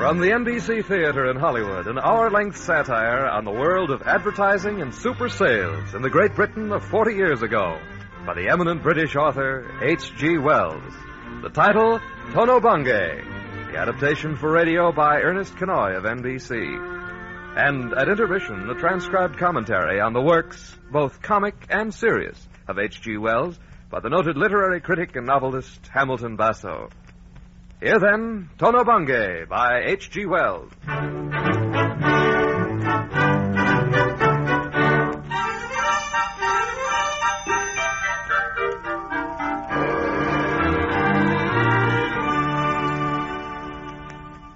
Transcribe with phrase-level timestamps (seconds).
[0.00, 4.80] From the NBC Theater in Hollywood, an hour length satire on the world of advertising
[4.80, 7.78] and super sales in the Great Britain of 40 years ago
[8.24, 10.38] by the eminent British author H.G.
[10.38, 10.94] Wells.
[11.42, 12.00] The title,
[12.32, 13.22] Tono Bungay.
[13.72, 17.58] The adaptation for radio by Ernest Kinoy of NBC.
[17.58, 23.18] And at intermission, the transcribed commentary on the works, both comic and serious, of H.G.
[23.18, 23.58] Wells
[23.90, 26.88] by the noted literary critic and novelist Hamilton Basso.
[27.82, 30.26] Here then, Tono Bungay by H.G.
[30.26, 30.70] Wells.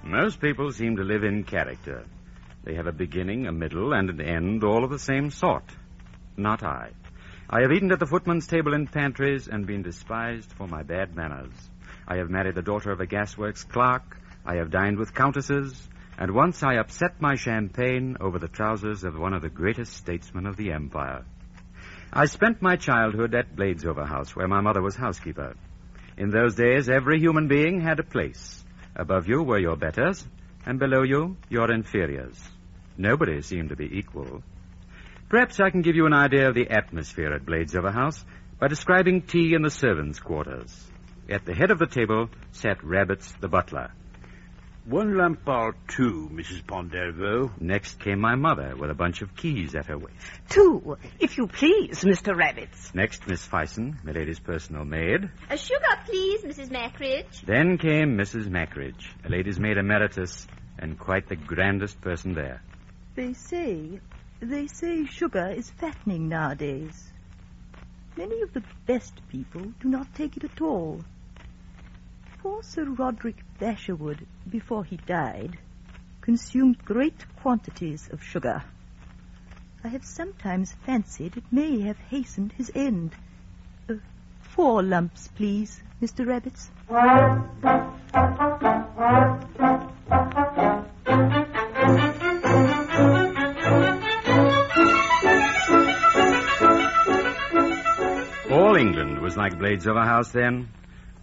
[0.03, 2.05] Most people seem to live in character.
[2.63, 5.65] They have a beginning, a middle, and an end, all of the same sort.
[6.37, 6.91] Not I.
[7.49, 11.15] I have eaten at the footman's table in pantries and been despised for my bad
[11.15, 11.53] manners.
[12.07, 14.17] I have married the daughter of a gasworks clerk.
[14.45, 15.87] I have dined with countesses.
[16.17, 20.45] And once I upset my champagne over the trousers of one of the greatest statesmen
[20.45, 21.25] of the empire.
[22.13, 25.55] I spent my childhood at Bladesover House, where my mother was housekeeper.
[26.17, 28.63] In those days, every human being had a place.
[28.95, 30.25] Above you were your betters,
[30.65, 32.41] and below you, your inferiors.
[32.97, 34.41] Nobody seemed to be equal.
[35.27, 38.23] Perhaps I can give you an idea of the atmosphere at Bladesover House
[38.57, 40.87] by describing tea in the servants' quarters.
[41.27, 43.91] At the head of the table sat Rabbits the butler.
[44.85, 46.63] One Lampard, two, Mrs.
[46.67, 47.51] Ponderevo.
[47.59, 50.15] Next came my mother with a bunch of keys at her waist.
[50.49, 52.37] Two, if you please, Mr.
[52.37, 52.93] Rabbits.
[52.93, 55.31] Next, Miss Fyson, Milady's personal maid.
[55.49, 56.69] A sugar, please, Mrs.
[56.69, 57.41] Mackridge.
[57.43, 58.47] Then came Mrs.
[58.47, 60.45] Mackridge, a lady's maid emeritus,
[60.77, 62.61] and quite the grandest person there.
[63.15, 63.99] They say,
[64.39, 67.11] they say sugar is fattening nowadays.
[68.15, 71.01] Many of the best people do not take it at all.
[72.45, 75.57] Poor Sir Roderick Basherwood, before he died,
[76.21, 78.61] consumed great quantities of sugar.
[79.83, 83.15] I have sometimes fancied it may have hastened his end.
[83.89, 83.95] Uh,
[84.41, 86.27] four lumps, please, Mr.
[86.27, 86.69] Rabbits.
[98.51, 100.69] All England was like Bladesover House then.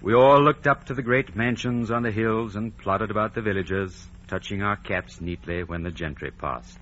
[0.03, 3.41] We all looked up to the great mansions on the hills and plodded about the
[3.41, 6.77] villages, touching our caps neatly when the gentry passed.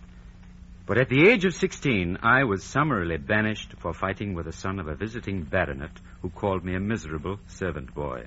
[0.86, 4.80] But at the age of sixteen, I was summarily banished for fighting with the son
[4.80, 5.90] of a visiting baronet
[6.22, 8.24] who called me a miserable servant boy.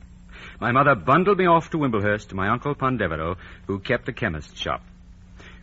[0.61, 4.59] My mother bundled me off to Wimblehurst to my uncle Ponderevo, who kept a chemist's
[4.59, 4.83] shop.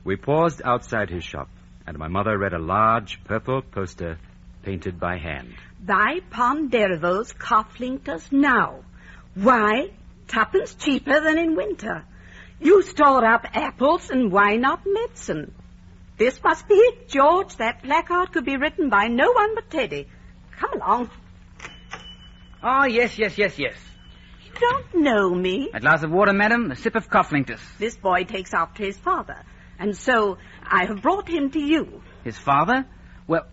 [0.02, 1.48] We paused outside his shop,
[1.86, 4.18] and my mother read a large purple poster
[4.64, 5.54] painted by hand.
[5.80, 8.80] Buy Ponderevo's Coughlingters now.
[9.34, 9.90] Why?
[10.28, 12.04] Tuppence cheaper than in winter.
[12.60, 15.54] You store up apples and why not medicine?
[16.18, 17.56] This must be it, George.
[17.56, 20.06] That placard could be written by no one but Teddy.
[20.58, 21.10] Come along.
[22.62, 23.76] Oh, yes, yes, yes, yes.
[24.44, 25.70] You don't know me.
[25.72, 27.60] A glass of water, madam, a sip of Cough Linctus.
[27.78, 29.42] This boy takes after his father,
[29.78, 32.02] and so I have brought him to you.
[32.22, 32.86] His father?
[33.26, 33.46] Well,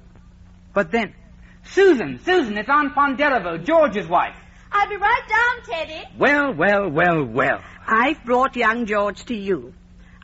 [0.74, 1.14] but then...
[1.64, 4.38] Susan, Susan, it's Aunt Ponderevo, George's wife.
[4.78, 6.04] I'll be right down, Teddy.
[6.20, 7.64] Well, well, well, well.
[7.88, 9.74] I've brought young George to you.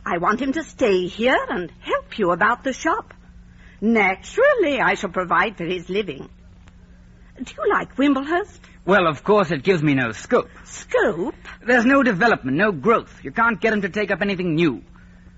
[0.06, 3.14] I want him to stay here and help you about the shop.
[3.80, 6.28] Naturally, I shall provide for his living.
[7.42, 8.60] Do you like Wimblehurst?
[8.86, 10.50] Well, of course, it gives me no scope.
[10.62, 11.34] Scope?
[11.66, 13.24] There's no development, no growth.
[13.24, 14.84] You can't get him to take up anything new.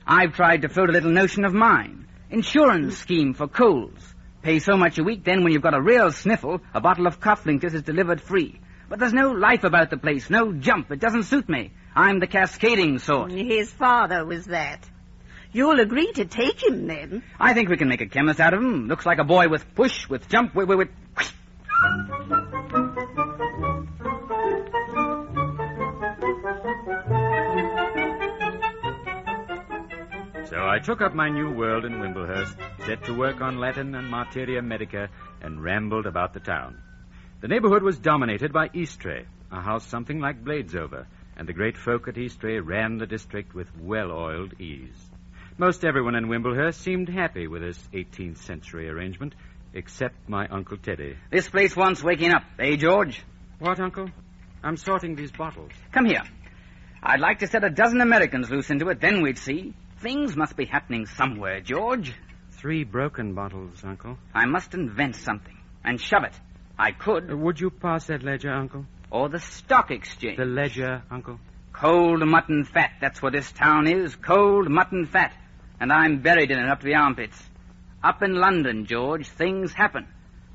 [0.07, 2.07] I've tried to float a little notion of mine.
[2.31, 4.15] Insurance scheme for colds.
[4.43, 7.19] Pay so much a week, then when you've got a real sniffle, a bottle of
[7.19, 8.61] Cough Linctus is delivered free.
[8.89, 10.93] But there's no life about the place, no jump.
[10.93, 11.73] It doesn't suit me.
[11.95, 13.33] I'm the cascading sort.
[13.33, 14.89] His father was that.
[15.53, 17.23] You'll agree to take him then?
[17.41, 18.89] I think we can make a chemist out of him.
[18.89, 20.69] Looks like a boy with push, with jump, with...
[20.69, 20.89] with, with...
[30.49, 32.57] So I took up my new world in Wimblehurst,
[32.87, 35.09] set to work on Latin and Materia Medica,
[35.41, 36.77] and rambled about the town.
[37.47, 41.07] The neighborhood was dominated by Eastry, a house something like Bladesover,
[41.37, 44.99] and the great folk at Eastry ran the district with well-oiled ease.
[45.57, 49.37] Most everyone in Wimblehurst seemed happy with this 18th century arrangement,
[49.75, 51.17] except my Uncle Teddy.
[51.31, 53.23] This place wants waking up, eh, George?
[53.61, 54.11] What, Uncle?
[54.65, 55.71] I'm sorting these bottles.
[55.93, 56.25] Come here.
[57.01, 59.73] I'd like to set a dozen Americans loose into it, then we'd see.
[60.01, 62.13] Things must be happening somewhere, George.
[62.59, 64.19] Three broken bottles, Uncle.
[64.35, 66.35] I must invent something and shove it.
[66.79, 67.31] I could.
[67.31, 68.87] Uh, would you pass that ledger, Uncle?
[69.11, 70.37] Or the stock exchange.
[70.37, 71.39] The ledger, Uncle?
[71.73, 74.17] Cold mutton fat, that's what this town is.
[74.17, 75.35] Cold mutton fat.
[75.79, 77.41] And I'm buried in it up to the armpits.
[78.03, 80.07] Up in London, George, things happen.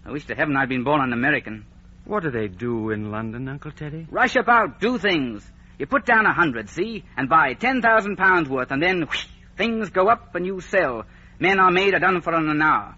[0.06, 1.66] I wish to heaven I'd been born an American.
[2.06, 4.08] What do they do in London, Uncle Teddy?
[4.10, 5.48] Rush about, do things.
[5.78, 9.26] You put down a hundred, see, and buy ten thousand pounds worth, and then whoosh,
[9.58, 11.06] things go up and you sell.
[11.40, 12.96] Men are made are done for in an hour.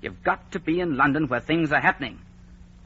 [0.00, 2.20] You've got to be in London where things are happening.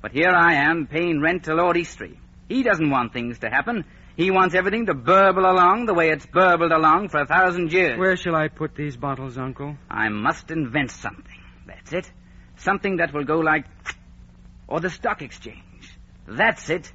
[0.01, 2.19] But here I am paying rent to Lord Eastry.
[2.49, 3.85] He doesn't want things to happen.
[4.17, 7.99] He wants everything to burble along the way it's burbled along for a thousand years.
[7.99, 9.77] Where shall I put these bottles, Uncle?
[9.91, 11.41] I must invent something.
[11.67, 12.11] That's it.
[12.57, 13.65] Something that will go like.
[14.71, 15.97] Or the stock exchange.
[16.27, 16.93] That's it.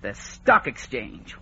[0.00, 1.34] The stock exchange.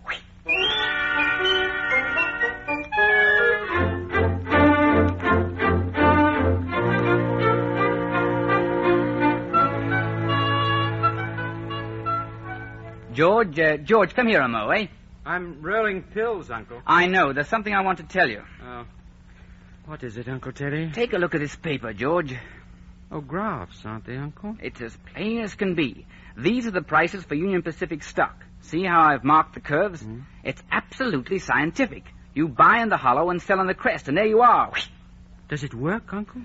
[13.15, 14.87] George, uh, George, come here a mo, eh?
[15.25, 16.81] I'm rolling pills, Uncle.
[16.85, 17.31] I know.
[17.31, 18.43] There's something I want to tell you.
[18.61, 18.85] Oh.
[19.85, 20.91] What is it, Uncle Teddy?
[20.91, 22.35] Take a look at this paper, George.
[23.09, 24.57] Oh, graphs, aren't they, Uncle?
[24.61, 26.05] It's as plain as can be.
[26.35, 28.43] These are the prices for Union Pacific stock.
[28.61, 30.03] See how I've marked the curves?
[30.03, 30.23] Mm.
[30.43, 32.03] It's absolutely scientific.
[32.33, 34.73] You buy in the hollow and sell in the crest, and there you are.
[35.47, 36.41] Does it work, Uncle?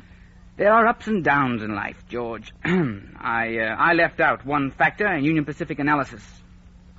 [0.56, 2.52] There are ups and downs in life, George.
[2.64, 6.22] I uh, I left out one factor in Union Pacific analysis.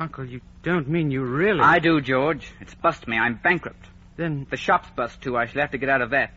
[0.01, 1.59] Uncle, you don't mean you really.
[1.61, 2.51] I do, George.
[2.59, 3.17] It's bust me.
[3.17, 3.85] I'm bankrupt.
[4.17, 4.47] Then.
[4.49, 5.37] The shop's bust, too.
[5.37, 6.31] I shall have to get out of that.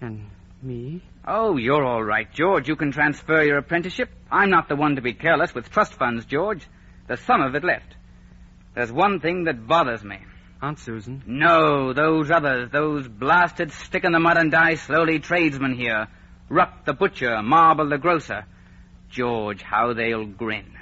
[0.00, 0.30] And
[0.62, 1.02] me?
[1.26, 2.66] Oh, you're all right, George.
[2.66, 4.08] You can transfer your apprenticeship.
[4.30, 6.66] I'm not the one to be careless with trust funds, George.
[7.06, 7.94] There's some of it left.
[8.74, 10.20] There's one thing that bothers me.
[10.62, 11.22] Aunt Susan?
[11.26, 16.08] No, those others, those blasted stick in the mud and die slowly tradesmen here.
[16.48, 18.46] Ruck the butcher, Marble the grocer.
[19.10, 20.72] George, how they'll grin.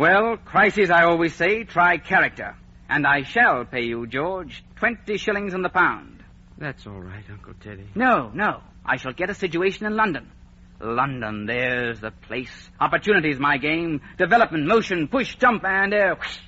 [0.00, 2.56] Well, crises, I always say, try character.
[2.88, 6.24] And I shall pay you, George, twenty shillings in the pound.
[6.56, 7.86] That's all right, Uncle Teddy.
[7.94, 8.62] No, no.
[8.82, 10.32] I shall get a situation in London.
[10.80, 12.70] London, there's the place.
[12.80, 14.00] Opportunity's my game.
[14.16, 16.38] Development, motion, push, jump, and uh, whoosh.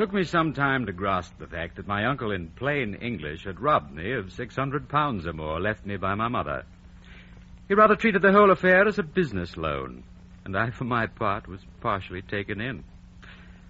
[0.00, 3.60] Took me some time to grasp the fact that my uncle, in plain English, had
[3.60, 6.62] robbed me of 600 pounds or more left me by my mother.
[7.68, 10.02] He rather treated the whole affair as a business loan,
[10.46, 12.82] and I, for my part, was partially taken in.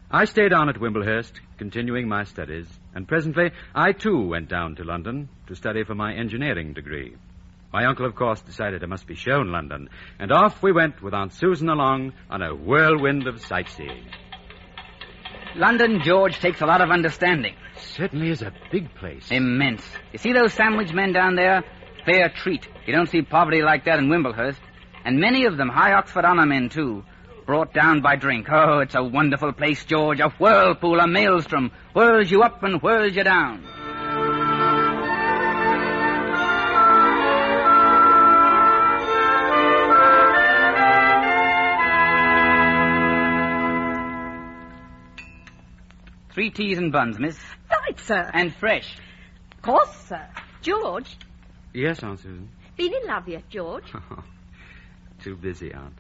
[0.09, 4.85] I stayed on at Wimblehurst, continuing my studies, and presently I too went down to
[4.85, 7.17] London to study for my engineering degree.
[7.73, 9.89] My uncle, of course, decided I must be shown London,
[10.21, 14.07] and off we went with Aunt Susan along on a whirlwind of sightseeing.
[15.57, 17.55] London, George, takes a lot of understanding.
[17.77, 19.31] Certainly is a big place.
[19.31, 19.85] Immense.
[20.13, 21.65] You see those sandwich men down there?
[22.05, 22.67] Fair treat.
[22.87, 24.61] You don't see poverty like that in Wimblehurst.
[25.05, 27.05] And many of them high Oxford honor men, too.
[27.47, 28.47] Brought down by drink.
[28.51, 30.21] Oh, it's a wonderful place, George.
[30.21, 31.73] A whirlpool, a maelstrom.
[31.95, 33.65] Whirls you up and whirls you down.
[46.41, 47.39] Three teas and buns, miss.
[47.71, 48.31] Right, sir.
[48.33, 48.97] And fresh.
[49.53, 50.27] Of course, sir.
[50.63, 51.19] George,
[51.75, 52.49] Yes, Aunt Susan.
[52.79, 53.85] been in love yet, George?
[55.23, 55.93] Too busy, Aunt.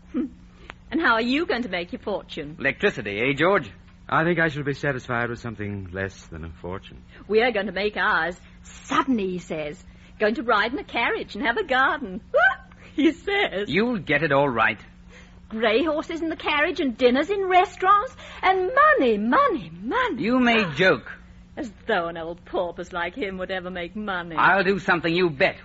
[0.90, 2.56] And how are you going to make your fortune?
[2.58, 3.70] Electricity, eh, George?
[4.08, 7.02] I think I shall be satisfied with something less than a fortune.
[7.28, 8.40] We are going to make ours.
[8.62, 9.84] Suddenly, he says.
[10.18, 12.22] Going to ride in a carriage and have a garden.
[12.96, 13.68] he says.
[13.68, 14.80] You'll get it all right.
[15.50, 20.22] Grey horses in the carriage and dinners in restaurants and money, money, money.
[20.22, 21.10] You may ah, joke.
[21.56, 24.36] As though an old porpoise like him would ever make money.
[24.36, 25.56] I'll do something, you bet.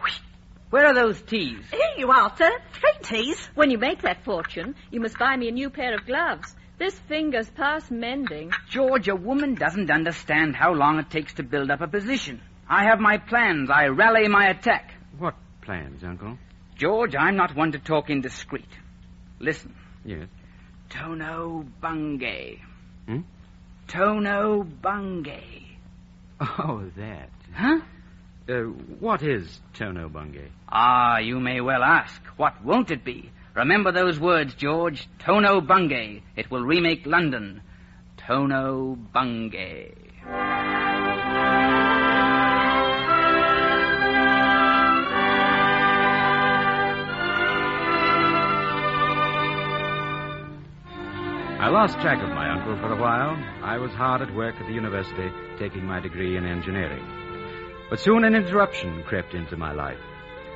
[0.72, 1.64] Where are those teas?
[1.70, 2.50] Here you are, sir.
[2.74, 3.48] Three teas.
[3.54, 6.56] When you make that fortune, you must buy me a new pair of gloves.
[6.80, 8.52] This finger's past mending.
[8.68, 12.42] George, a woman doesn't understand how long it takes to build up a position.
[12.68, 13.70] I have my plans.
[13.70, 14.96] I rally my attack.
[15.20, 16.40] What plans, Uncle?
[16.76, 18.66] George, I'm not one to talk indiscreet.
[19.40, 19.76] Listen.
[20.04, 20.28] Yes.
[20.90, 22.62] Tono Bungay.
[23.08, 23.22] Hmm?
[23.88, 25.78] Tono Bungay.
[26.40, 27.30] Oh, that.
[27.54, 27.80] Huh?
[28.48, 28.54] Uh,
[29.00, 30.50] what is Tono Bungay?
[30.70, 32.22] Ah, you may well ask.
[32.38, 33.32] What won't it be?
[33.56, 35.08] Remember those words, George.
[35.20, 36.22] Tono Bungay.
[36.36, 37.62] It will remake London.
[38.18, 39.94] Tono Bungay.
[51.66, 53.36] I lost track of my uncle for a while.
[53.64, 57.04] I was hard at work at the university, taking my degree in engineering.
[57.90, 59.98] But soon an interruption crept into my life.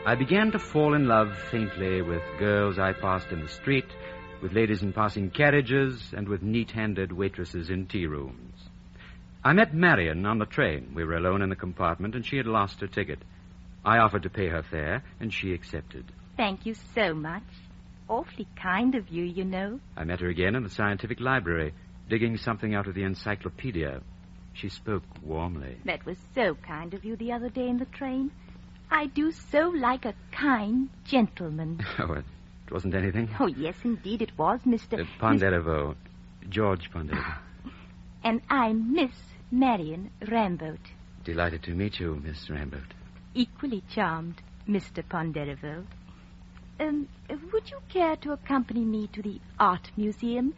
[0.05, 3.87] I began to fall in love faintly with girls I passed in the street,
[4.43, 8.53] with ladies in passing carriages, and with neat handed waitresses in tea rooms.
[9.43, 10.91] I met Marion on the train.
[10.93, 13.23] We were alone in the compartment, and she had lost her ticket.
[13.83, 16.05] I offered to pay her fare, and she accepted.
[16.37, 17.41] Thank you so much.
[18.09, 19.79] Awfully kind of you, you know.
[19.95, 21.73] I met her again in the scientific library,
[22.09, 24.01] digging something out of the encyclopedia.
[24.53, 25.77] She spoke warmly.
[25.85, 28.31] That was so kind of you the other day in the train.
[28.89, 31.85] I do so like a kind gentleman.
[31.99, 32.25] Oh, it
[32.71, 33.29] wasn't anything.
[33.39, 35.01] Oh, yes, indeed it was, Mr.
[35.01, 35.95] Uh, Ponderevo.
[36.49, 37.35] George Ponderevo.
[38.23, 39.11] And I'm Miss
[39.51, 40.79] Marion Ramboat.
[41.23, 42.93] Delighted to meet you, Miss Ramboat.
[43.33, 45.03] Equally charmed, Mr.
[45.07, 45.85] Ponderevo.
[46.79, 47.07] Um,
[47.51, 50.53] would you care to accompany me to the art museum?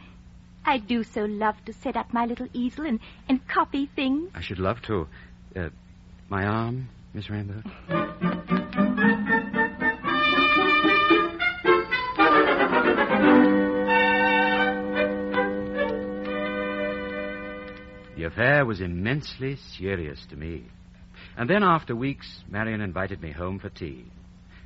[0.63, 4.29] I do so love to set up my little easel and, and copy things.
[4.35, 5.07] I should love to.
[5.55, 5.69] Uh,
[6.29, 7.63] my arm, Miss Ramboat?
[18.15, 20.65] The affair was immensely serious to me.
[21.35, 24.05] And then, after weeks, Marion invited me home for tea.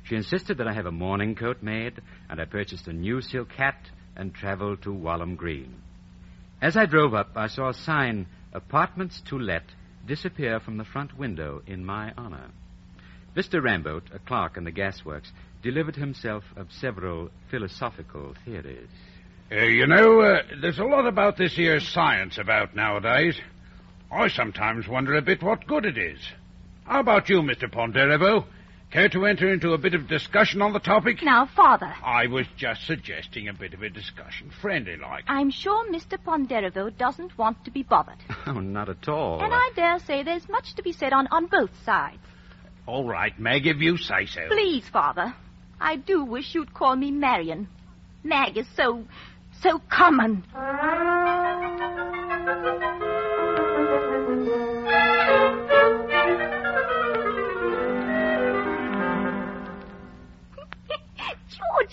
[0.08, 3.50] She insisted that I have a morning coat made, and I purchased a new silk
[3.52, 5.74] hat and traveled to Walham Green.
[6.62, 9.64] As I drove up, I saw a sign, Apartments to Let,
[10.06, 12.50] disappear from the front window in my honor.
[13.36, 13.62] Mr.
[13.62, 15.32] Ramboat, a clerk in the gasworks,
[15.62, 18.88] delivered himself of several philosophical theories.
[19.50, 23.38] Uh, you know, uh, there's a lot about this here science about nowadays.
[24.10, 26.20] I sometimes wonder a bit what good it is.
[26.84, 27.70] How about you, Mr.
[27.70, 28.46] Ponderevo?
[28.92, 31.18] Care to enter into a bit of discussion on the topic?
[31.22, 35.24] Now, Father, I was just suggesting a bit of a discussion, friendly like.
[35.26, 36.22] I'm sure Mr.
[36.22, 38.18] Ponderevo doesn't want to be bothered.
[38.46, 39.42] Oh, not at all.
[39.42, 42.22] And I dare say there's much to be said on, on both sides.
[42.86, 44.42] All right, Meg, if you say so.
[44.48, 45.34] Please, Father,
[45.80, 47.66] I do wish you'd call me Marion.
[48.22, 49.04] Mag is so,
[49.62, 50.44] so common.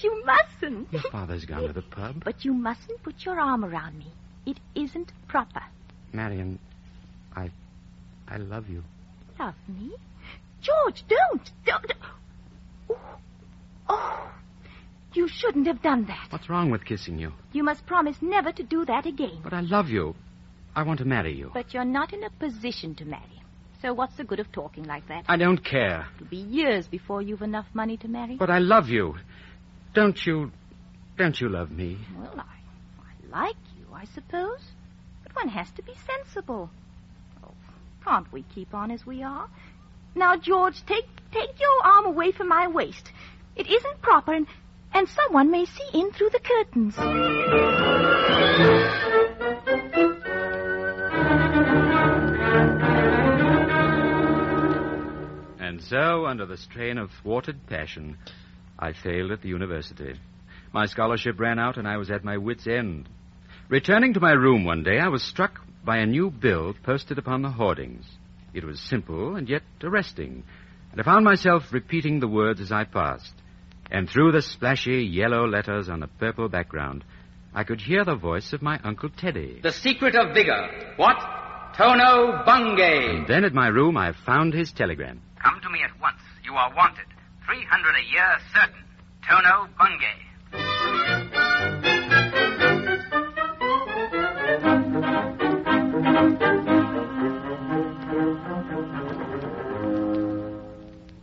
[0.04, 0.92] You mustn't.
[0.92, 2.24] Your father's gone to the pub.
[2.24, 4.12] But you mustn't put your arm around me.
[4.46, 5.62] It isn't proper.
[6.12, 6.60] Marion,
[7.36, 7.50] I.
[8.28, 8.84] I love you.
[9.40, 9.94] Love me?
[10.62, 11.50] George, don't.
[11.66, 11.94] Don't.
[12.90, 13.00] Oh,
[13.90, 14.32] oh,
[15.14, 16.28] you shouldn't have done that.
[16.30, 17.34] What's wrong with kissing you?
[17.52, 19.40] You must promise never to do that again.
[19.44, 20.16] But I love you.
[20.76, 21.52] I want to marry you.
[21.54, 23.42] But you're not in a position to marry.
[23.82, 25.26] So what's the good of talking like that?
[25.28, 26.08] I don't care.
[26.16, 28.38] It'll be years before you've enough money to marry.
[28.38, 29.16] But I love you.
[29.94, 30.52] Don't you.
[31.18, 32.00] Don't you love me?
[32.18, 34.60] Well, I, I like you, I suppose.
[35.24, 36.72] But one has to be sensible.
[37.44, 37.52] Oh,
[38.04, 39.48] can't we keep on as we are?
[40.16, 43.12] Now, George, take take your arm away from my waist.
[43.56, 44.48] It isn't proper, and,
[44.94, 46.96] and someone may see in through the curtains.
[55.60, 58.18] And so, under the strain of thwarted passion,
[58.78, 60.16] I failed at the university.
[60.74, 63.08] My scholarship ran out, and I was at my wits' end.
[63.70, 67.42] Returning to my room one day, I was struck by a new bill posted upon
[67.42, 68.06] the hoardings.
[68.54, 70.44] It was simple and yet arresting,
[70.92, 73.34] and I found myself repeating the words as I passed.
[73.92, 77.04] And through the splashy yellow letters on a purple background,
[77.54, 79.60] I could hear the voice of my Uncle Teddy.
[79.62, 80.94] The secret of vigor.
[80.98, 81.18] What?
[81.78, 83.18] Tono Bungay.
[83.18, 85.22] And then at my room, I found his telegram.
[85.44, 86.22] Come to me at once.
[86.44, 87.06] You are wanted.
[87.46, 88.84] Three hundred a year certain.
[89.28, 91.24] Tono Bungay.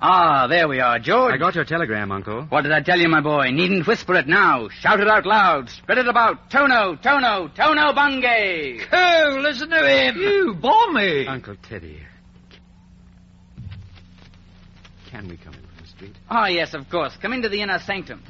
[0.02, 1.34] Ah, there we are, George.
[1.34, 2.44] I got your telegram, Uncle.
[2.44, 3.50] What did I tell you, my boy?
[3.50, 4.70] Needn't whisper it now.
[4.70, 5.68] Shout it out loud.
[5.68, 6.50] Spread it about.
[6.50, 8.80] Tono, Tono, Tono Bungay.
[8.90, 10.16] Oh, listen to him.
[10.16, 11.26] You bore me.
[11.26, 12.00] Uncle Teddy.
[15.10, 16.16] Can we come in for a Street.
[16.28, 17.16] Ah, yes, of course.
[17.20, 18.22] Come into the inner sanctum.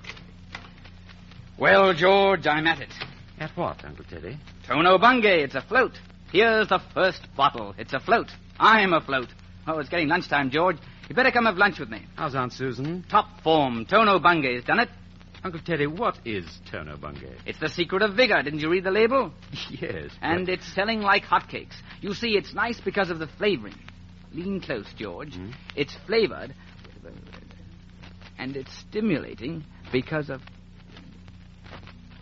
[1.59, 2.93] Well, George, I'm at it.
[3.39, 4.39] At what, Uncle Teddy?
[4.67, 5.93] Tono Bungay, it's afloat.
[6.33, 7.75] Here's the first bottle.
[7.77, 8.29] It's afloat.
[8.59, 9.29] I'm afloat.
[9.67, 10.79] Oh, it's getting lunchtime, George.
[11.09, 12.07] You better come have lunch with me.
[12.17, 13.05] How's Aunt Susan?
[13.11, 13.85] Top form.
[13.85, 14.89] Tono Bungay's done it.
[15.45, 17.37] Uncle Teddy, what is Tono Bungay?
[17.47, 18.43] It's the secret of vigor.
[18.43, 19.33] Didn't you read the label?
[19.71, 20.11] yes.
[20.23, 21.75] And it's selling like hotcakes.
[22.01, 23.75] You see, it's nice because of the flavoring.
[24.33, 25.35] Lean close, George.
[25.35, 25.51] Hmm?
[25.75, 26.55] It's flavored.
[28.39, 30.41] And it's stimulating because of.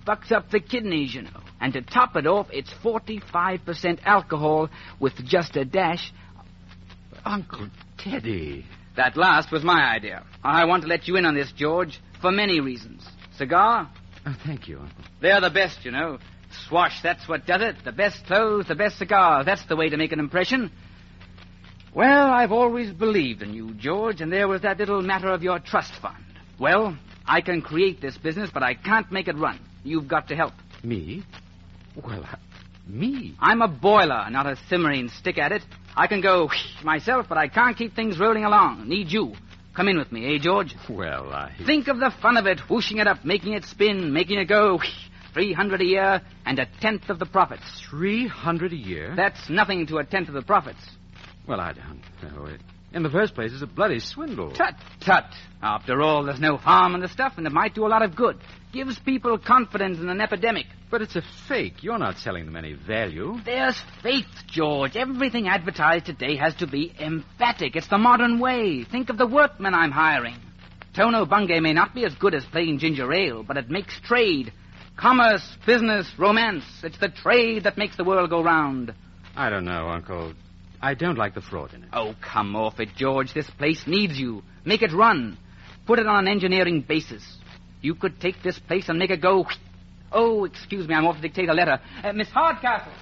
[0.05, 1.41] Bucks up the kidneys, you know.
[1.61, 6.13] And to top it off, it's 45% alcohol with just a dash.
[7.25, 7.69] Uncle
[7.99, 8.65] Teddy.
[8.97, 10.25] That last was my idea.
[10.43, 13.07] I want to let you in on this, George, for many reasons.
[13.37, 13.91] Cigar?
[14.27, 15.05] Oh, thank you, Uncle.
[15.21, 16.19] They're the best, you know.
[16.69, 17.77] Swash, that's what does it.
[17.85, 19.47] The best clothes, the best cigars.
[19.47, 20.73] That's the way to make an impression.
[21.99, 25.59] Well, I've always believed in you, George, and there was that little matter of your
[25.59, 26.25] trust fund.
[26.57, 29.59] Well, I can create this business, but I can't make it run.
[29.83, 30.53] You've got to help.
[30.85, 31.25] Me?
[31.97, 32.39] Well, I,
[32.87, 33.35] me?
[33.41, 35.63] I'm a boiler, not a simmering stick at it.
[35.97, 36.49] I can go
[36.85, 38.89] myself, but I can't keep things rolling along.
[38.89, 39.33] Need you.
[39.75, 40.77] Come in with me, eh, George?
[40.89, 41.53] Well, I.
[41.67, 44.81] Think of the fun of it, whooshing it up, making it spin, making it go.
[45.35, 47.65] Three hundred a year and a tenth of the profits.
[47.91, 49.15] Three hundred a year?
[49.17, 50.79] That's nothing to a tenth of the profits.
[51.49, 52.45] Well, I don't know.
[52.47, 52.61] It,
[52.93, 54.51] in the first place, it's a bloody swindle.
[54.53, 55.25] Tut, tut.
[55.63, 58.15] After all, there's no harm in the stuff, and it might do a lot of
[58.15, 58.39] good.
[58.73, 60.67] Gives people confidence in an epidemic.
[60.91, 61.83] But it's a fake.
[61.83, 63.39] You're not selling them any value.
[63.45, 64.95] There's faith, George.
[64.95, 67.77] Everything advertised today has to be emphatic.
[67.77, 68.85] It's the modern way.
[68.85, 70.37] Think of the workmen I'm hiring.
[70.95, 74.53] Tono Bungay may not be as good as plain ginger ale, but it makes trade.
[74.97, 76.65] Commerce, business, romance.
[76.83, 78.95] It's the trade that makes the world go round.
[79.37, 80.35] I don't know, Uncle.
[80.81, 81.89] I don't like the fraud in it.
[81.93, 83.35] Oh, come off it, George.
[83.35, 84.43] This place needs you.
[84.65, 85.37] Make it run.
[85.87, 87.25] Put it on an engineering basis.
[87.81, 89.47] You could take this place and make it go.
[90.13, 91.81] Oh, excuse me, I'm off to dictate a letter.
[92.03, 92.93] Uh, Miss Hardcastle.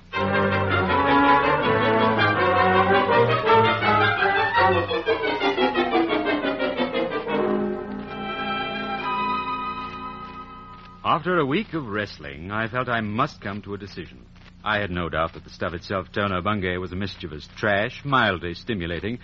[11.04, 14.26] After a week of wrestling, I felt I must come to a decision.
[14.66, 18.52] I had no doubt that the stuff itself, Tono Bungay, was a mischievous trash, mildly
[18.54, 19.20] stimulating,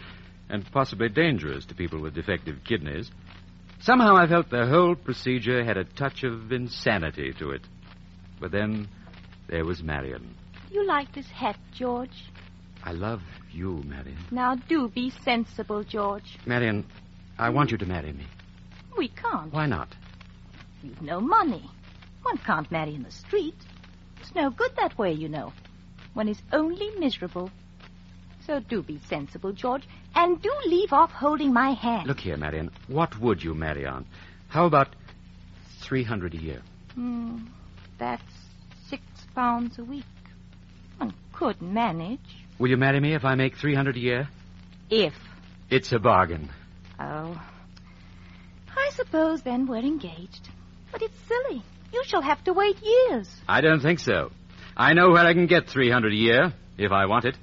[0.49, 3.11] and possibly dangerous to people with defective kidneys.
[3.81, 7.63] Somehow I felt the whole procedure had a touch of insanity to it.
[8.41, 8.87] But then
[9.49, 10.37] there was Marion.
[10.71, 12.31] You like this hat, George?
[12.85, 14.19] I love you, Marion.
[14.31, 16.39] Now do be sensible, George.
[16.47, 16.87] Marion,
[17.37, 18.27] I want you to marry me.
[18.97, 19.53] We can't.
[19.53, 19.89] Why not?
[20.85, 21.69] You've no money.
[22.23, 23.57] One can't marry in the street.
[24.23, 25.53] It's no good that way, you know.
[26.15, 27.51] One is only miserable.
[28.47, 29.83] So do be sensible, George,
[30.15, 32.07] and do leave off holding my hand.
[32.07, 32.71] Look here, Marion.
[32.87, 34.07] What would you marry on?
[34.47, 34.95] How about
[35.81, 36.63] three hundred a year?
[36.95, 37.47] Hmm,
[37.99, 38.23] that's
[38.87, 39.03] six
[39.35, 40.05] pounds a week.
[40.99, 42.21] One could manage.
[42.61, 44.29] Will you marry me if I make three hundred a year?
[44.89, 45.15] If.
[45.69, 46.49] It's a bargain.
[47.01, 47.43] Oh.
[48.77, 50.49] I suppose then we're engaged.
[50.93, 51.65] But it's silly.
[51.93, 53.29] You shall have to wait years.
[53.49, 54.31] I don't think so.
[54.77, 57.37] I know where I can get three hundred a year if I want it.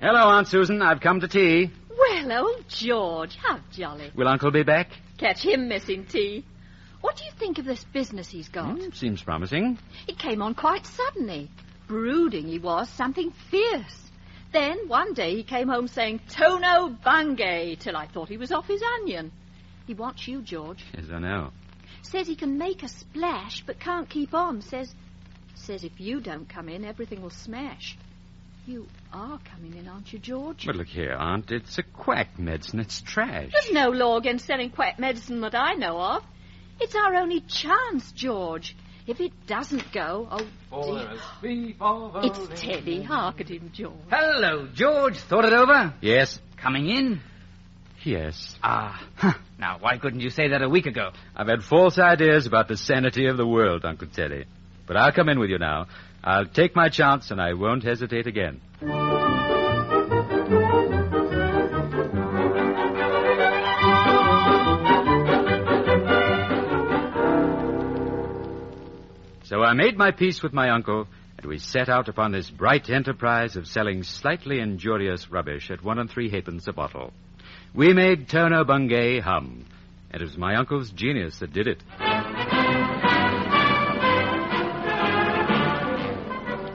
[0.00, 0.80] Hello, Aunt Susan.
[0.82, 1.70] I've come to tea.
[1.96, 4.10] Well, old George, how jolly.
[4.16, 4.88] Will Uncle be back?
[5.18, 6.44] Catch him missing tea.
[7.02, 8.78] What do you think of this business he's got?
[8.78, 9.78] Hmm, seems promising.
[10.08, 11.50] It came on quite suddenly.
[11.90, 14.10] Brooding he was, something fierce.
[14.52, 18.68] Then one day he came home saying, Tono Bungay, till I thought he was off
[18.68, 19.32] his onion.
[19.88, 20.84] He wants you, George.
[20.94, 21.50] Yes, I know.
[22.02, 24.62] Says he can make a splash, but can't keep on.
[24.62, 24.94] Says,
[25.56, 27.98] says if you don't come in, everything will smash.
[28.68, 30.66] You are coming in, aren't you, George?
[30.66, 31.50] But look here, Aunt.
[31.50, 32.78] It's a quack medicine.
[32.78, 33.50] It's trash.
[33.50, 36.22] There's no law against selling quack medicine that I know of.
[36.80, 38.76] It's our only chance, George.
[39.10, 40.86] If it doesn't go, oh
[41.42, 42.22] dear.
[42.22, 43.02] It's Teddy.
[43.02, 43.96] Hark at him, George.
[44.08, 45.18] Hello, George.
[45.18, 45.92] Thought it over?
[46.00, 46.38] Yes.
[46.56, 47.20] Coming in?
[48.04, 48.56] Yes.
[48.62, 49.32] Ah, huh.
[49.58, 51.10] now why couldn't you say that a week ago?
[51.34, 54.44] I've had false ideas about the sanity of the world, Uncle Teddy.
[54.86, 55.88] But I'll come in with you now.
[56.22, 58.60] I'll take my chance, and I won't hesitate again.
[69.50, 72.88] So I made my peace with my uncle, and we set out upon this bright
[72.88, 77.12] enterprise of selling slightly injurious rubbish at one and three halfpence a bottle.
[77.74, 79.64] We made Tono Bungay hum,
[80.12, 81.82] and it was my uncle's genius that did it.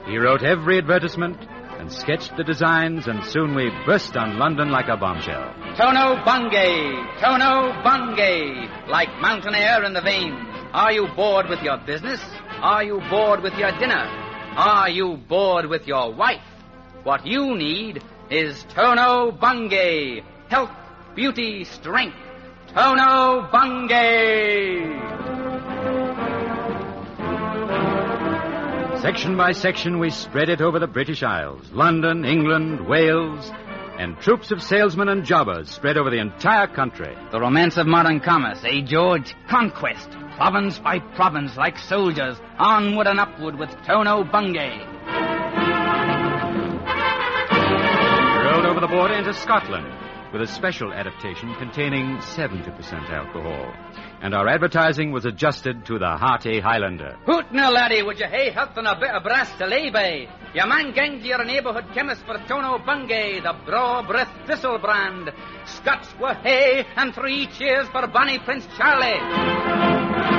[0.06, 1.38] He wrote every advertisement
[1.78, 5.54] and sketched the designs, and soon we burst on London like a bombshell.
[5.78, 10.56] Tono Bungay, Tono Bungay, like mountain air in the veins.
[10.74, 12.20] Are you bored with your business?
[12.62, 14.06] Are you bored with your dinner?
[14.56, 16.40] Are you bored with your wife?
[17.02, 20.22] What you need is Tono Bungay.
[20.48, 20.70] Health,
[21.14, 22.16] beauty, strength.
[22.68, 25.16] Tono Bungay.
[29.02, 33.52] Section by section, we spread it over the British Isles, London, England, Wales,
[33.98, 37.16] and troops of salesmen and jobbers spread over the entire country.
[37.30, 39.34] The romance of modern commerce, eh, George?
[39.48, 44.78] Conquest, province by province, like soldiers, onward and upward with Tono Bungay.
[48.44, 53.72] Rode over the border into Scotland with a special adaptation containing 70% alcohol.
[54.20, 57.16] And our advertising was adjusted to the hearty Highlander.
[57.26, 60.28] Hoot now, laddie, would you hae health and a bit of brass to lay by?
[60.54, 65.30] Your man gang to your neighbourhood chemist for Tono Bungay, the braw breath thistle brand.
[65.66, 70.35] Scots were hay, and three cheers for Bonnie Prince Charlie.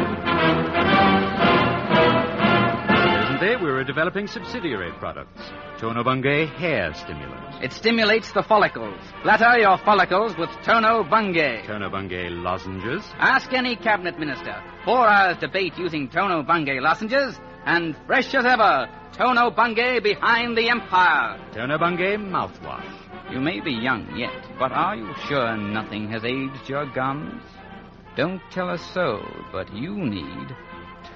[3.38, 5.42] Presently, we were developing subsidiary products.
[5.80, 7.64] Tono Bungay hair stimulant.
[7.64, 9.00] It stimulates the follicles.
[9.22, 11.68] Flatter your follicles with Tono Bungay.
[11.68, 13.04] Tono Bungay lozenges.
[13.20, 14.56] Ask any cabinet minister.
[14.84, 20.70] Four hours debate using Tono Bungay lozenges, and fresh as ever, Tono Bungay behind the
[20.70, 21.40] empire.
[21.54, 23.32] Tono Bungay mouthwash.
[23.32, 27.44] You may be young yet, but are you sure nothing has aged your gums?
[28.16, 29.22] Don't tell us so,
[29.52, 30.56] but you need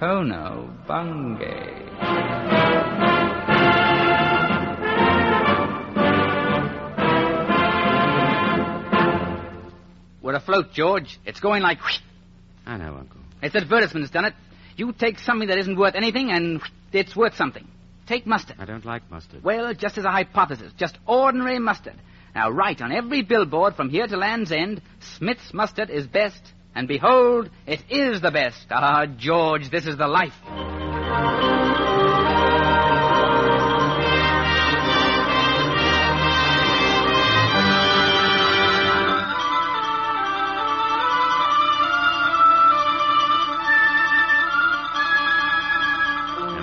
[0.02, 1.92] Tono Bungay.
[10.24, 11.20] We're afloat, George.
[11.24, 12.00] It's going like whoosh.
[12.66, 13.22] I know, Uncle.
[13.44, 14.34] It's advertisements done it.
[14.76, 17.68] You take something that isn't worth anything, and whoosh, it's worth something.
[18.08, 18.56] Take mustard.
[18.58, 19.44] I don't like mustard.
[19.44, 21.94] Well, just as a hypothesis, just ordinary mustard.
[22.34, 24.82] Now, write on every billboard from here to Land's End,
[25.18, 26.42] Smith's mustard is best,
[26.76, 28.68] and behold, it is the best.
[28.70, 30.34] Ah, George, this is the life.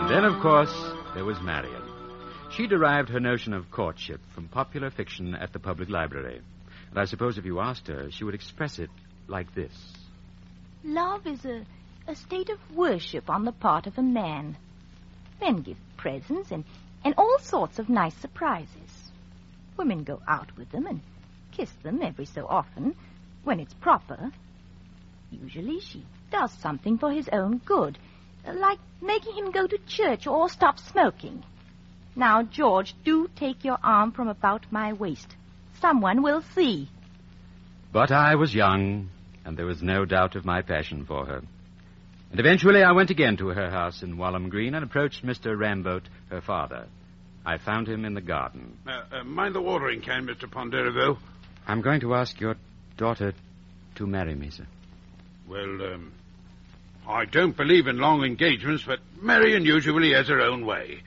[0.09, 0.75] And then, of course,
[1.15, 1.83] there was Marion.
[2.51, 6.41] She derived her notion of courtship from popular fiction at the public library.
[6.91, 8.91] And I suppose if you asked her, she would express it
[9.29, 9.73] like this.
[10.85, 11.65] Love is a,
[12.07, 14.57] a state of worship on the part of a man.
[15.41, 16.65] Men give presents and,
[17.05, 19.11] and all sorts of nice surprises.
[19.77, 21.01] Women go out with them and
[21.53, 22.95] kiss them every so often
[23.45, 24.31] when it's proper.
[25.31, 27.99] Usually she does something for his own good,
[28.47, 31.43] like making him go to church or stop smoking.
[32.17, 35.35] Now, George, do take your arm from about my waist.
[35.81, 36.89] Someone will see.
[37.93, 39.11] But I was young,
[39.45, 41.43] and there was no doubt of my passion for her.
[42.31, 45.59] And eventually I went again to her house in Walham Green and approached Mr.
[45.59, 46.87] Ramboat, her father.
[47.47, 48.77] I found him in the garden.
[48.87, 50.51] Uh, uh, mind the watering can, Mr.
[50.51, 51.19] Ponderevo.
[51.67, 52.57] I'm going to ask your
[52.99, 53.33] daughter
[53.95, 54.67] to marry me, sir.
[55.49, 56.13] Well, um,
[57.09, 61.01] I don't believe in long engagements, but Marion usually has her own way.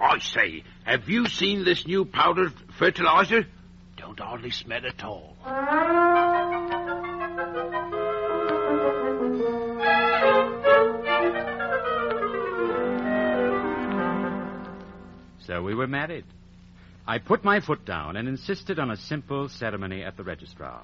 [0.00, 3.46] I say, have you seen this new powdered fertilizer?
[3.98, 5.36] Don't hardly smell at all.
[15.48, 16.26] So we were married.
[17.06, 20.82] I put my foot down and insisted on a simple ceremony at the registrar.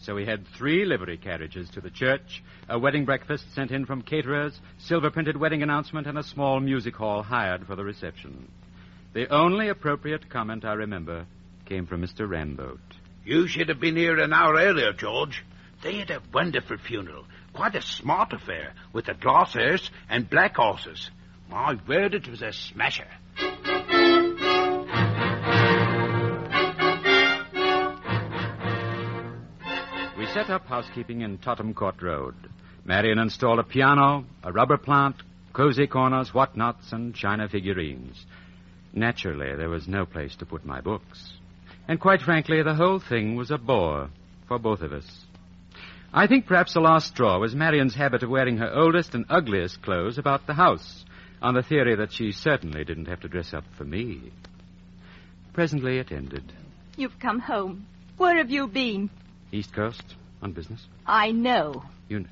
[0.00, 4.00] So we had three livery carriages to the church, a wedding breakfast sent in from
[4.00, 8.50] caterers, silver printed wedding announcement, and a small music hall hired for the reception.
[9.12, 11.26] The only appropriate comment I remember
[11.66, 12.26] came from Mr.
[12.26, 12.80] Ramboat.
[13.26, 15.44] You should have been here an hour earlier, George.
[15.82, 17.26] They had a wonderful funeral.
[17.52, 21.10] Quite a smart affair, with a glass hearse and black horses.
[21.50, 23.08] My word, it was a smasher.
[30.38, 32.32] Set up housekeeping in Tottenham Court Road.
[32.84, 35.16] Marion installed a piano, a rubber plant,
[35.52, 38.24] cozy corners, whatnots, and china figurines.
[38.92, 41.32] Naturally, there was no place to put my books.
[41.88, 44.10] And quite frankly, the whole thing was a bore
[44.46, 45.24] for both of us.
[46.14, 49.82] I think perhaps the last straw was Marion's habit of wearing her oldest and ugliest
[49.82, 51.04] clothes about the house,
[51.42, 54.30] on the theory that she certainly didn't have to dress up for me.
[55.52, 56.52] Presently it ended.
[56.96, 57.86] You've come home.
[58.18, 59.10] Where have you been?
[59.50, 60.04] East Coast,
[60.42, 60.84] on business.
[61.06, 61.82] I know.
[62.08, 62.20] You.
[62.20, 62.28] know.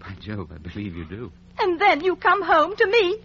[0.00, 1.32] By Jove, I believe you do.
[1.58, 3.18] And then you come home to me.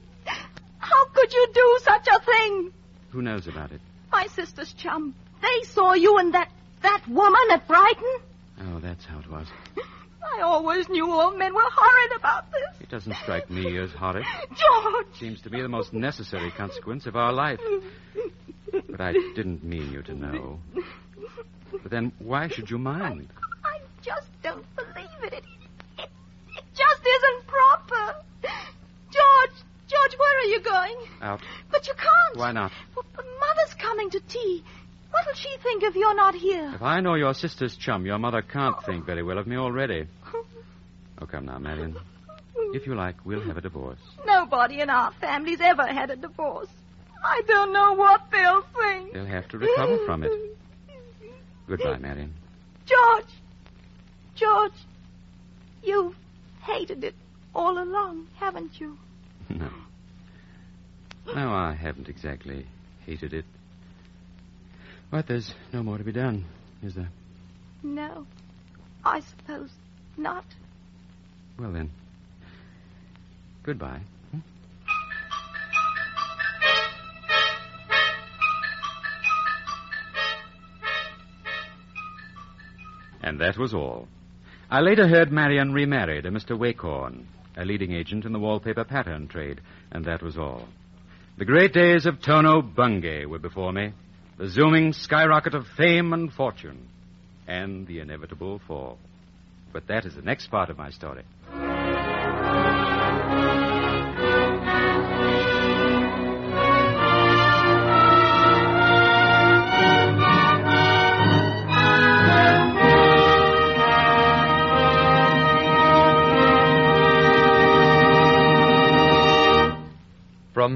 [0.78, 2.74] How could you do such a thing?
[3.12, 3.82] Who knows about it?
[4.12, 5.16] My sister's chum.
[5.42, 6.50] They saw you and that
[6.82, 8.18] that woman at Brighton.
[8.62, 9.48] Oh, that's how it was.
[10.38, 12.82] I always knew all men were horrid about this.
[12.82, 14.26] It doesn't strike me as horrid.
[14.50, 15.08] George!
[15.14, 17.60] It Seems to be the most necessary consequence of our life.
[18.90, 20.60] But I didn't mean you to know.
[21.82, 23.30] But then, why should you mind?
[24.06, 25.34] Just don't believe it.
[25.34, 25.44] It,
[25.98, 26.10] it,
[26.58, 28.15] it just isn't proper.
[29.10, 30.96] George, George, where are you going?
[31.22, 31.41] Out.
[31.72, 32.38] But you can't.
[32.38, 32.72] Why not?
[32.96, 34.63] Well, Mother's coming to tea.
[35.10, 36.72] What'll she think if you're not here?
[36.76, 38.86] If I know your sister's chum, your mother can't oh.
[38.86, 40.08] think very well of me already.
[41.18, 41.96] Oh, come now, Marion.
[42.74, 44.00] If you like, we'll have a divorce.
[44.26, 46.68] Nobody in our family's ever had a divorce.
[47.24, 49.13] I don't know what they'll think.
[49.13, 50.32] They'll have to recover from it.
[51.70, 52.34] Goodbye, Marion.
[52.86, 53.32] George!
[54.36, 54.74] George,
[55.84, 56.15] you've
[56.63, 57.15] hated it
[57.54, 58.98] all along, haven't you?
[59.50, 59.69] No.
[61.34, 62.65] No, I haven't exactly
[63.06, 63.45] hated it.
[65.10, 66.45] But there's no more to be done,
[66.84, 67.10] is there?
[67.82, 68.26] No,
[69.04, 69.69] I suppose
[70.17, 70.45] not.
[71.58, 71.89] Well, then.
[73.63, 74.02] Goodbye.
[74.32, 74.39] Hmm?
[83.21, 84.08] And that was all.
[84.69, 86.58] I later heard Marion remarried a Mr.
[86.58, 87.25] Wacorn,
[87.56, 90.67] a leading agent in the wallpaper pattern trade, and that was all.
[91.38, 93.91] The great days of Tono Bungay were before me,
[94.38, 96.88] the zooming skyrocket of fame and fortune,
[97.47, 98.97] and the inevitable fall.
[99.71, 101.23] But that is the next part of my story.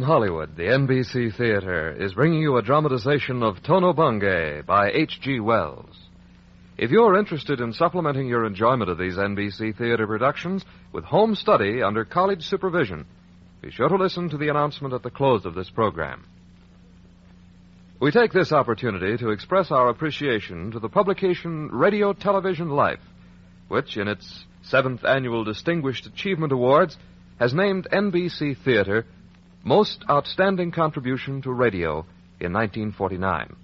[0.10, 5.40] Hollywood, the NBC Theater is bringing you a dramatization of Tono Bungay by H.G.
[5.40, 5.96] Wells.
[6.80, 11.84] If you're interested in supplementing your enjoyment of these NBC Theater productions with home study
[11.84, 13.06] under college supervision,
[13.62, 16.26] be sure to listen to the announcement at the close of this program.
[18.00, 23.06] We take this opportunity to express our appreciation to the publication Radio Television Life,
[23.68, 26.98] which, in its seventh annual Distinguished Achievement Awards,
[27.40, 29.06] has named NBC Theater
[29.64, 32.06] most Outstanding Contribution to Radio
[32.40, 33.56] in 1949.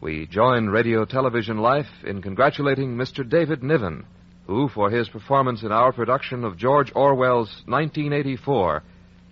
[0.00, 3.28] We join Radio Television Life in congratulating Mr.
[3.28, 4.04] David Niven,
[4.46, 8.82] who, for his performance in our production of George Orwell's 1984,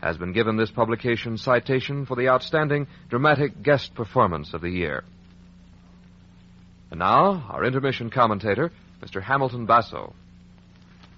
[0.01, 5.03] has been given this publication citation for the Outstanding Dramatic Guest Performance of the Year.
[6.91, 8.71] And now, our intermission commentator,
[9.03, 9.21] Mr.
[9.21, 10.15] Hamilton Basso.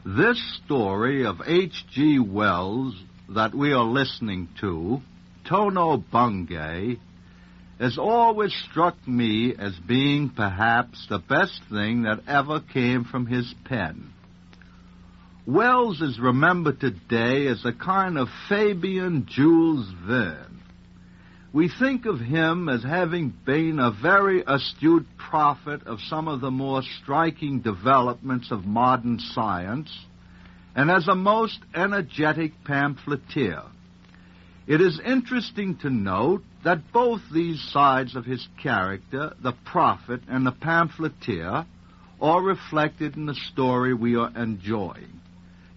[0.05, 2.21] This story of H.G.
[2.21, 2.95] Wells
[3.35, 5.01] that we are listening to,
[5.49, 6.99] Tono Bungay,
[7.79, 13.55] has always struck me as being perhaps the best thing that ever came from his
[13.65, 14.13] pen.
[15.47, 20.61] Wells is remembered today as a kind of Fabian Jules Verne.
[21.53, 26.51] We think of him as having been a very astute prophet of some of the
[26.51, 29.91] more striking developments of modern science,
[30.75, 33.63] and as a most energetic pamphleteer.
[34.67, 40.47] It is interesting to note that both these sides of his character, the prophet and
[40.47, 41.67] the pamphleteer,
[42.21, 45.21] are reflected in the story we are enjoying.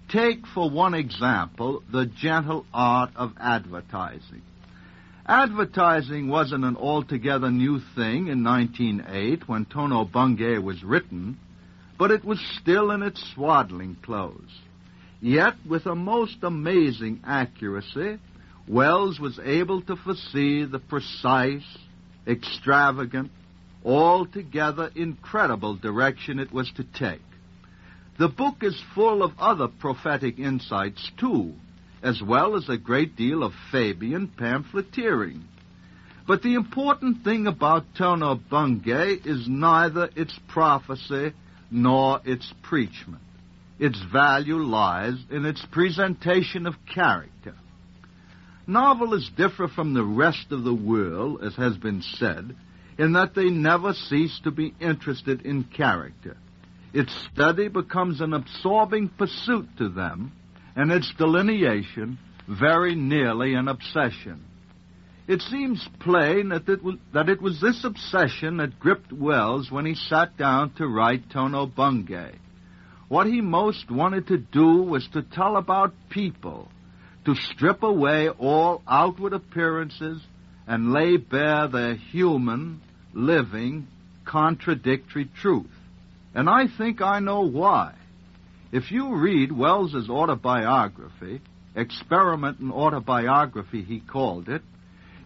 [0.10, 4.42] Take, for one example, the gentle art of advertising.
[5.26, 11.40] Advertising wasn't an altogether new thing in 1908 when Tono Bungay was written,
[11.98, 14.60] but it was still in its swaddling clothes.
[15.24, 18.20] Yet, with a most amazing accuracy,
[18.68, 21.78] Wells was able to foresee the precise,
[22.28, 23.32] extravagant,
[23.86, 27.22] altogether incredible direction it was to take.
[28.20, 31.54] The book is full of other prophetic insights, too,
[32.02, 35.44] as well as a great deal of Fabian pamphleteering.
[36.28, 41.32] But the important thing about Tono Bungay is neither its prophecy
[41.72, 43.22] nor its preachment.
[43.84, 47.54] Its value lies in its presentation of character.
[48.66, 52.56] Novelists differ from the rest of the world, as has been said,
[52.98, 56.38] in that they never cease to be interested in character.
[56.94, 60.32] Its study becomes an absorbing pursuit to them,
[60.78, 62.18] and its delineation
[62.48, 64.46] very nearly an obsession.
[65.28, 69.86] It seems plain that it, was, that it was this obsession that gripped Wells when
[69.86, 72.36] he sat down to write Tono Bungay.
[73.14, 76.68] What he most wanted to do was to tell about people,
[77.26, 80.20] to strip away all outward appearances
[80.66, 82.82] and lay bare their human,
[83.14, 83.86] living,
[84.26, 85.70] contradictory truth.
[86.34, 87.94] And I think I know why.
[88.72, 91.42] If you read Wells's autobiography,
[91.76, 94.64] Experiment in Autobiography, he called it,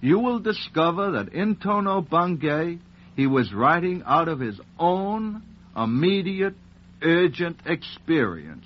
[0.02, 2.80] you will discover that in Tono Bungay,
[3.16, 5.42] he was writing out of his own
[5.74, 6.56] immediate,
[7.02, 8.66] urgent experience.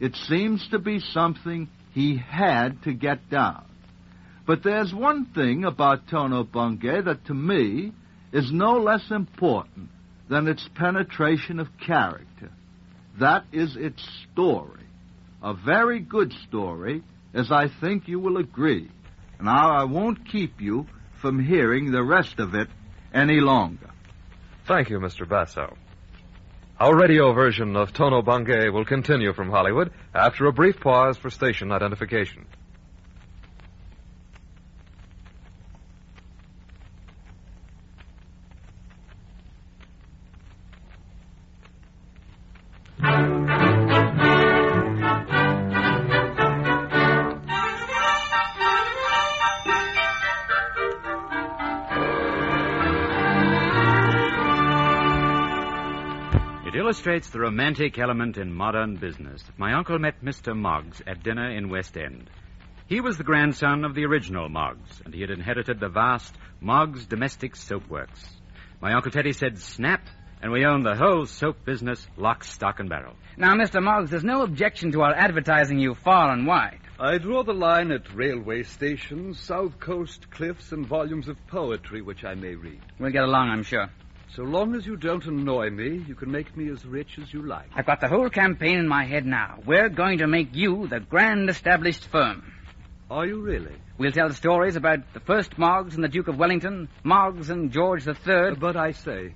[0.00, 3.64] It seems to be something he had to get down.
[4.46, 7.92] But there's one thing about Tono Bungay that to me
[8.32, 9.88] is no less important
[10.28, 12.50] than its penetration of character.
[13.18, 14.84] That is its story.
[15.42, 17.02] A very good story,
[17.34, 18.90] as I think you will agree.
[19.40, 20.86] Now, I won't keep you
[21.20, 22.68] from hearing the rest of it
[23.12, 23.90] any longer.
[24.66, 25.28] Thank you, Mr.
[25.28, 25.76] Basso.
[26.78, 31.30] Our radio version of Tono Bungay will continue from Hollywood after a brief pause for
[31.30, 32.44] station identification.
[57.06, 60.56] Illustrates the romantic element in modern business my uncle met Mr.
[60.56, 62.28] Moggs at dinner in West End.
[62.88, 67.06] He was the grandson of the original Moggs, and he had inherited the vast Moggs
[67.06, 68.28] Domestic Soap Works.
[68.80, 70.04] My Uncle Teddy said snap,
[70.42, 73.14] and we owned the whole soap business lock, stock, and barrel.
[73.36, 73.80] Now, Mr.
[73.80, 76.80] Moggs, there's no objection to our advertising you far and wide.
[76.98, 82.24] I draw the line at railway stations, south coast cliffs, and volumes of poetry which
[82.24, 82.80] I may read.
[82.98, 83.90] We'll get along, I'm sure.
[84.34, 87.42] So long as you don't annoy me, you can make me as rich as you
[87.42, 87.68] like.
[87.74, 89.60] I've got the whole campaign in my head now.
[89.64, 92.52] We're going to make you the grand established firm.
[93.10, 93.76] Are you really?
[93.98, 98.04] We'll tell stories about the first Moggs and the Duke of Wellington, Moggs and George
[98.04, 98.60] the Third.
[98.60, 99.32] But I say,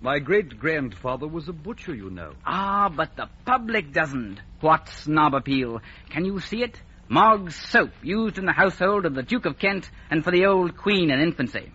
[0.00, 2.34] my great grandfather was a butcher, you know.
[2.44, 4.38] Ah, but the public doesn't.
[4.60, 5.80] What snob appeal?
[6.10, 6.80] Can you see it?
[7.08, 10.76] Moggs soap, used in the household of the Duke of Kent and for the old
[10.76, 11.72] Queen in infancy.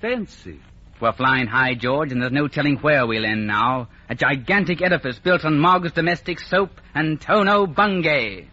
[0.00, 0.60] Fancy.
[1.00, 3.88] We're flying high, George, and there's no telling where we'll end now.
[4.08, 8.48] A gigantic edifice built on Moggs domestic soap and Tono Bungay.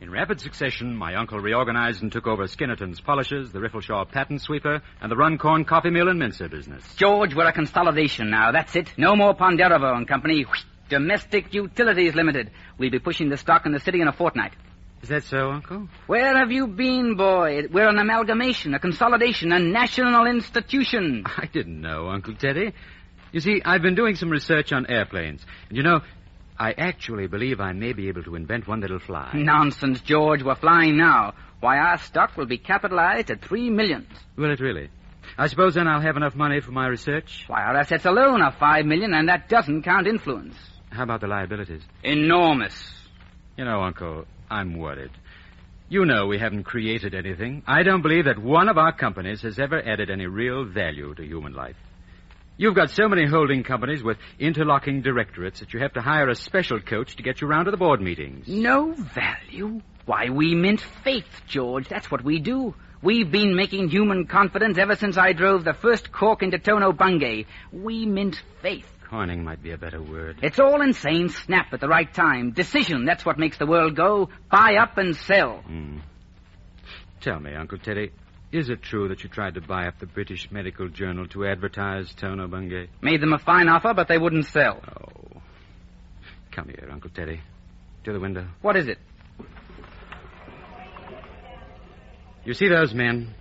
[0.00, 4.80] In rapid succession, my uncle reorganized and took over Skinnerton's polishers, the Riffleshaw patent sweeper,
[5.02, 6.82] and the Runcorn coffee mill and mincer business.
[6.96, 8.52] George, we're a consolidation now.
[8.52, 8.90] That's it.
[8.96, 10.46] No more Ponderevo and Company.
[10.88, 12.50] Domestic Utilities Limited.
[12.78, 14.52] We'll be pushing the stock in the city in a fortnight.
[15.02, 15.88] Is that so, Uncle?
[16.06, 17.62] Where have you been, boy?
[17.70, 21.24] We're an amalgamation, a consolidation, a national institution.
[21.26, 22.72] I didn't know, Uncle Teddy.
[23.32, 25.44] You see, I've been doing some research on airplanes.
[25.68, 26.00] And you know,
[26.58, 29.30] I actually believe I may be able to invent one that'll fly.
[29.34, 30.42] Nonsense, George.
[30.42, 31.34] We're flying now.
[31.60, 34.08] Why, our stock will be capitalized at three millions.
[34.36, 34.90] Will it really?
[35.36, 37.44] I suppose then I'll have enough money for my research.
[37.46, 40.56] Why, our assets alone are five million, and that doesn't count influence.
[40.90, 41.82] How about the liabilities?
[42.02, 42.92] Enormous.
[43.56, 45.10] You know, Uncle, I'm worried.
[45.88, 47.62] You know we haven't created anything.
[47.66, 51.24] I don't believe that one of our companies has ever added any real value to
[51.24, 51.76] human life.
[52.58, 56.34] You've got so many holding companies with interlocking directorates that you have to hire a
[56.34, 58.48] special coach to get you round to the board meetings.
[58.48, 59.80] No value?
[60.06, 61.88] Why, we mint faith, George.
[61.88, 62.74] That's what we do.
[63.00, 67.46] We've been making human confidence ever since I drove the first cork into Tono Bungay.
[67.72, 68.90] We mint faith.
[69.10, 70.40] Coining might be a better word.
[70.42, 72.50] It's all insane snap at the right time.
[72.50, 74.28] Decision, that's what makes the world go.
[74.50, 75.62] Buy up and sell.
[75.62, 75.98] Hmm.
[77.22, 78.10] Tell me, Uncle Teddy,
[78.52, 82.12] is it true that you tried to buy up the British Medical Journal to advertise
[82.14, 82.88] Tono Bungay?
[83.00, 84.82] Made them a fine offer, but they wouldn't sell.
[84.86, 85.40] Oh.
[86.52, 87.40] Come here, Uncle Teddy.
[88.04, 88.46] To the window.
[88.60, 88.98] What is it?
[92.44, 93.34] You see those men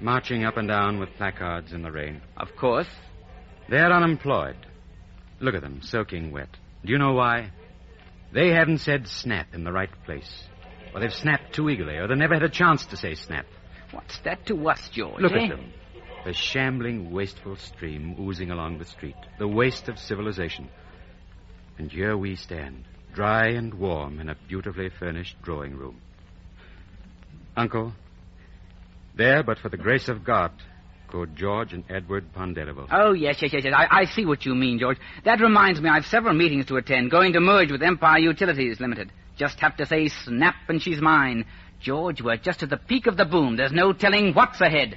[0.00, 2.20] marching up and down with placards in the rain?
[2.36, 2.88] Of course.
[3.68, 4.56] They're unemployed.
[5.40, 6.48] Look at them, soaking wet.
[6.84, 7.50] Do you know why?
[8.32, 10.44] They haven't said snap in the right place.
[10.94, 13.46] Or they've snapped too eagerly, or they never had a chance to say snap.
[13.90, 15.20] What's that to us, George?
[15.20, 15.44] Look eh?
[15.44, 15.72] at them.
[16.24, 19.16] The shambling, wasteful stream oozing along the street.
[19.38, 20.68] The waste of civilization.
[21.78, 26.00] And here we stand, dry and warm in a beautifully furnished drawing room.
[27.56, 27.92] Uncle,
[29.14, 30.52] there, but for the grace of God,
[31.08, 32.86] Code George and Edward Ponderevo.
[32.90, 33.74] Oh, yes, yes, yes, yes.
[33.76, 34.98] I, I see what you mean, George.
[35.24, 39.12] That reminds me, I've several meetings to attend, going to merge with Empire Utilities Limited.
[39.36, 41.44] Just have to say snap and she's mine.
[41.80, 43.56] George, we're just at the peak of the boom.
[43.56, 44.96] There's no telling what's ahead.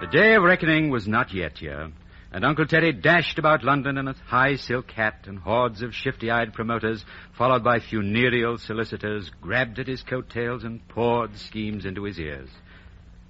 [0.00, 1.92] The day of reckoning was not yet here
[2.32, 6.52] and Uncle Teddy dashed about London in a high silk hat, and hordes of shifty-eyed
[6.52, 7.04] promoters,
[7.36, 12.48] followed by funereal solicitors, grabbed at his coattails and poured schemes into his ears.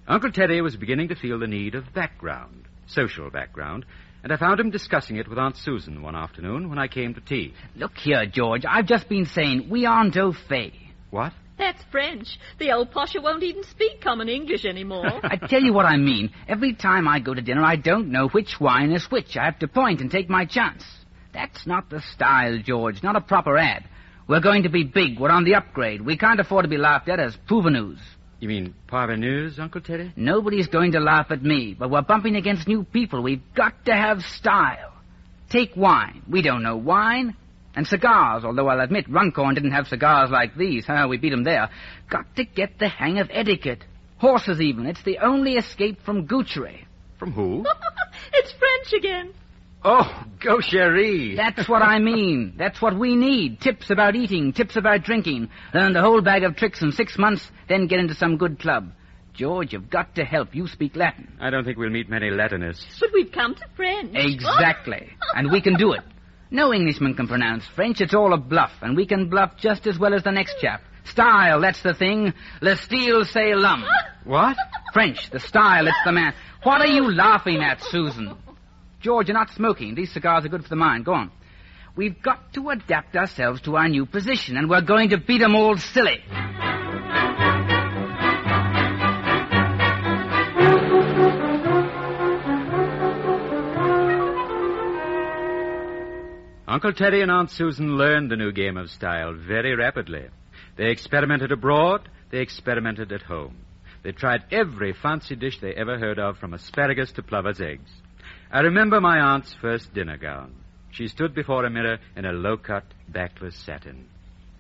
[0.07, 3.87] Uncle Teddy was beginning to feel the need of background, social background,
[4.23, 7.21] and I found him discussing it with Aunt Susan one afternoon when I came to
[7.21, 7.55] tea.
[7.77, 8.65] Look here, George.
[8.69, 10.75] I've just been saying we aren't au fait.
[11.11, 11.33] What?
[11.61, 12.39] That's French.
[12.59, 15.21] The old posher won't even speak common English anymore.
[15.23, 16.31] I tell you what I mean.
[16.49, 19.37] Every time I go to dinner, I don't know which wine is which.
[19.37, 20.83] I have to point and take my chance.
[21.35, 23.03] That's not the style, George.
[23.03, 23.85] Not a proper ad.
[24.27, 25.21] We're going to be big.
[25.21, 26.01] We're on the upgrade.
[26.01, 27.99] We can't afford to be laughed at as parvenus.
[28.39, 30.15] You mean parvenus, Uncle Teddy?
[30.17, 33.23] Nobody's going to laugh at me, but we're bumping against new people.
[33.23, 34.95] We've got to have style.
[35.51, 36.23] Take wine.
[36.27, 37.37] We don't know wine.
[37.75, 40.85] And cigars, although I'll admit Runcorn didn't have cigars like these.
[40.87, 41.69] Huh, we beat 'em there.
[42.09, 43.85] Got to get the hang of etiquette.
[44.19, 44.87] Horses even.
[44.87, 46.85] It's the only escape from Goochery.
[47.19, 47.65] From who?
[48.33, 49.33] it's French again.
[49.83, 51.37] Oh, gaucherie.
[51.37, 52.55] That's what I mean.
[52.59, 53.61] That's what we need.
[53.61, 55.49] Tips about eating, tips about drinking.
[55.73, 58.93] Learn the whole bag of tricks in six months, then get into some good club.
[59.33, 60.55] George, you've got to help.
[60.55, 61.33] You speak Latin.
[61.41, 62.99] I don't think we'll meet many Latinists.
[63.01, 64.11] But we've come to French.
[64.15, 65.09] Exactly.
[65.35, 66.03] and we can do it.
[66.51, 68.01] No Englishman can pronounce French.
[68.01, 70.83] It's all a bluff, and we can bluff just as well as the next chap.
[71.05, 72.33] Style, that's the thing.
[72.61, 73.85] Le style, c'est l'homme.
[74.25, 74.57] What?
[74.93, 76.35] French, the style, it's the man.
[76.63, 78.37] What are you laughing at, Susan?
[79.01, 79.95] George, you're not smoking.
[79.95, 81.05] These cigars are good for the mind.
[81.05, 81.31] Go on.
[81.97, 85.55] We've got to adapt ourselves to our new position, and we're going to beat 'em
[85.55, 86.21] all silly.
[96.71, 100.27] Uncle Teddy and Aunt Susan learned the new game of style very rapidly.
[100.77, 103.57] They experimented abroad, they experimented at home.
[104.05, 107.91] They tried every fancy dish they ever heard of, from asparagus to plover's eggs.
[108.53, 110.55] I remember my aunt's first dinner gown.
[110.93, 114.07] She stood before a mirror in a low-cut, backless satin.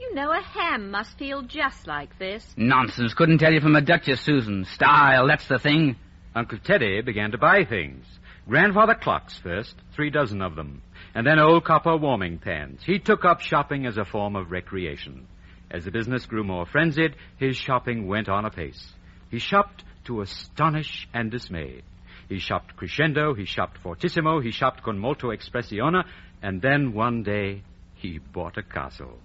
[0.01, 2.45] You know, a ham must feel just like this.
[2.57, 3.15] Nonsense.
[3.15, 4.65] Couldn't tell you from a duchess, Susan.
[4.65, 5.95] Style, that's the thing.
[6.35, 8.05] Uncle Teddy began to buy things.
[8.51, 10.83] Grandfather clocks first, three dozen of them,
[11.15, 12.83] and then old copper warming pans.
[12.85, 15.29] He took up shopping as a form of recreation.
[15.71, 18.93] As the business grew more frenzied, his shopping went on apace.
[19.31, 21.83] He shopped to astonish and dismay.
[22.29, 26.03] He shopped crescendo, he shopped fortissimo, he shopped con molto espressione,
[26.43, 27.63] and then one day
[27.95, 29.17] he bought a castle.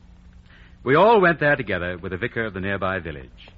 [0.83, 3.49] We all went there together with the vicar of the nearby village.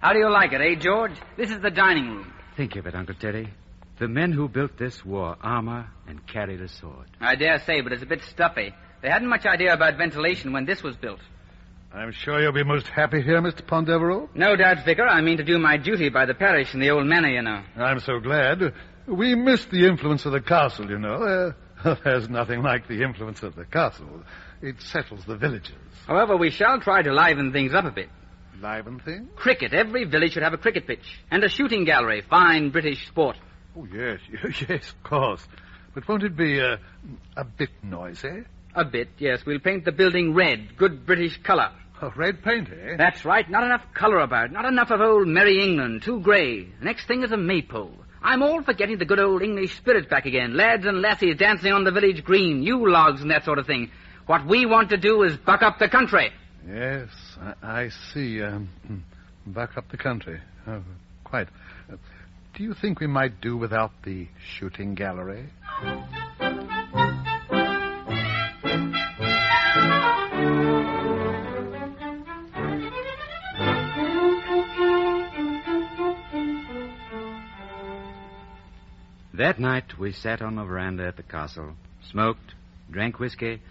[0.00, 1.14] How do you like it, eh, George?
[1.36, 2.32] This is the dining room.
[2.56, 3.48] Think of it, Uncle Teddy.
[4.02, 7.06] The men who built this wore armor and carried a sword.
[7.20, 8.74] I dare say, but it's a bit stuffy.
[9.00, 11.20] They hadn't much idea about ventilation when this was built.
[11.94, 13.64] I'm sure you'll be most happy here, Mr.
[13.64, 14.28] Ponderevo.
[14.34, 15.06] No doubt, Vicar.
[15.06, 17.62] I mean to do my duty by the parish in the old manor, you know.
[17.76, 18.74] I'm so glad.
[19.06, 21.54] We missed the influence of the castle, you know.
[21.84, 24.24] Uh, there's nothing like the influence of the castle.
[24.60, 25.76] It settles the villages.
[26.08, 28.08] However, we shall try to liven things up a bit.
[28.60, 29.28] Liven things?
[29.36, 29.72] Cricket.
[29.72, 31.20] Every village should have a cricket pitch.
[31.30, 32.24] And a shooting gallery.
[32.28, 33.36] Fine British sport.
[33.76, 34.20] Oh, yes,
[34.68, 35.46] yes, of course.
[35.94, 36.76] But won't it be uh,
[37.36, 38.44] a bit noisy?
[38.74, 39.44] A bit, yes.
[39.44, 40.76] We'll paint the building red.
[40.76, 41.70] Good British colour.
[42.00, 42.96] Oh, red paint, eh?
[42.96, 43.48] That's right.
[43.48, 44.46] Not enough colour about.
[44.46, 44.52] it.
[44.52, 46.02] Not enough of old Merry England.
[46.02, 46.64] Too grey.
[46.64, 47.92] The next thing is a maypole.
[48.22, 50.56] I'm all for getting the good old English spirit back again.
[50.56, 53.90] Lads and lassies dancing on the village green, Yule logs and that sort of thing.
[54.26, 56.30] What we want to do is buck up the country.
[56.66, 57.08] Yes,
[57.40, 58.42] I, I see.
[58.42, 58.68] Um,
[59.46, 60.40] buck up the country.
[60.66, 60.82] Oh,
[61.24, 61.48] quite.
[62.54, 64.28] Do you think we might do without the
[64.58, 65.48] shooting gallery?
[79.32, 81.72] That night we sat on the veranda at the castle,
[82.10, 82.54] smoked,
[82.90, 83.62] drank whiskey,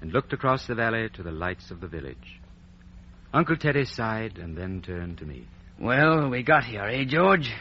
[0.00, 2.40] and looked across the valley to the lights of the village.
[3.34, 5.46] Uncle Teddy sighed and then turned to me.
[5.78, 7.52] Well, we got here, eh, George?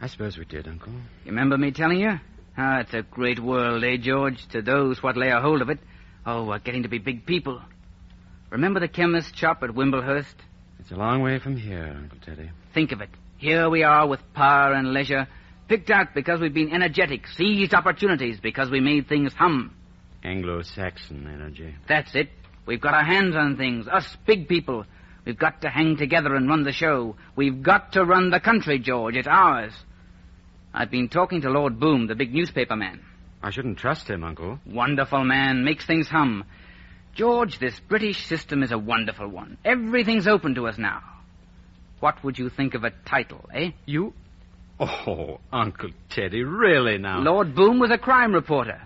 [0.00, 0.92] I suppose we did, Uncle.
[1.24, 2.18] You remember me telling you?
[2.56, 5.78] Ah, it's a great world, eh, George, to those what lay a hold of it.
[6.24, 7.60] Oh, we're getting to be big people.
[8.50, 10.34] Remember the chemist's shop at Wimblehurst?
[10.78, 12.50] It's a long way from here, Uncle Teddy.
[12.72, 13.10] Think of it.
[13.36, 15.28] Here we are with power and leisure,
[15.68, 19.74] picked out because we've been energetic, seized opportunities because we made things hum.
[20.24, 21.74] Anglo-Saxon energy.
[21.88, 22.30] That's it.
[22.66, 24.84] We've got our hands on things, us big people.
[25.24, 27.16] We've got to hang together and run the show.
[27.36, 29.16] We've got to run the country, George.
[29.16, 29.72] It's ours.
[30.72, 33.00] I've been talking to Lord Boom, the big newspaper man.
[33.42, 34.60] I shouldn't trust him, Uncle.
[34.66, 36.44] Wonderful man, makes things hum.
[37.14, 39.56] George, this British system is a wonderful one.
[39.64, 41.02] Everything's open to us now.
[41.98, 43.70] What would you think of a title, eh?
[43.84, 44.14] You.
[44.78, 47.20] Oh, Uncle Teddy, really now?
[47.20, 48.80] Lord Boom was a crime reporter.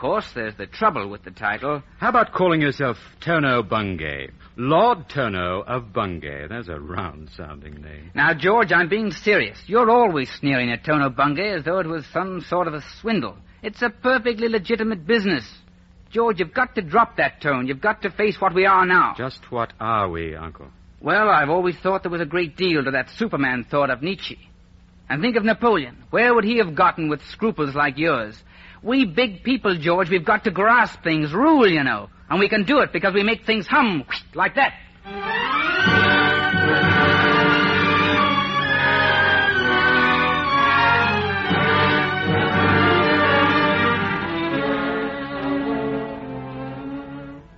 [0.00, 1.82] Of course, there's the trouble with the title.
[1.98, 4.30] How about calling yourself Tono Bungay?
[4.56, 6.48] Lord Tono of Bungay.
[6.48, 8.10] That's a round sounding name.
[8.14, 9.58] Now, George, I'm being serious.
[9.66, 13.36] You're always sneering at Tono Bungay as though it was some sort of a swindle.
[13.62, 15.46] It's a perfectly legitimate business.
[16.10, 17.66] George, you've got to drop that tone.
[17.66, 19.12] You've got to face what we are now.
[19.18, 20.68] Just what are we, Uncle?
[21.02, 24.38] Well, I've always thought there was a great deal to that Superman thought of Nietzsche.
[25.10, 26.04] And think of Napoleon.
[26.08, 28.42] Where would he have gotten with scruples like yours?
[28.82, 32.08] We big people, George, we've got to grasp things, rule, you know.
[32.30, 34.04] And we can do it because we make things hum
[34.34, 34.72] like that.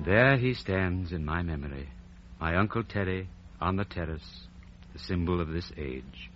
[0.05, 1.89] There he stands in my memory,
[2.41, 3.29] my Uncle Teddy
[3.61, 4.49] on the terrace,
[4.93, 6.32] the symbol of this age.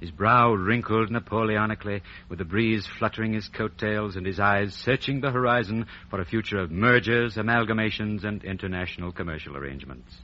[0.00, 5.30] His brow wrinkled Napoleonically, with the breeze fluttering his coattails and his eyes searching the
[5.30, 10.14] horizon for a future of mergers, amalgamations, and international commercial arrangements.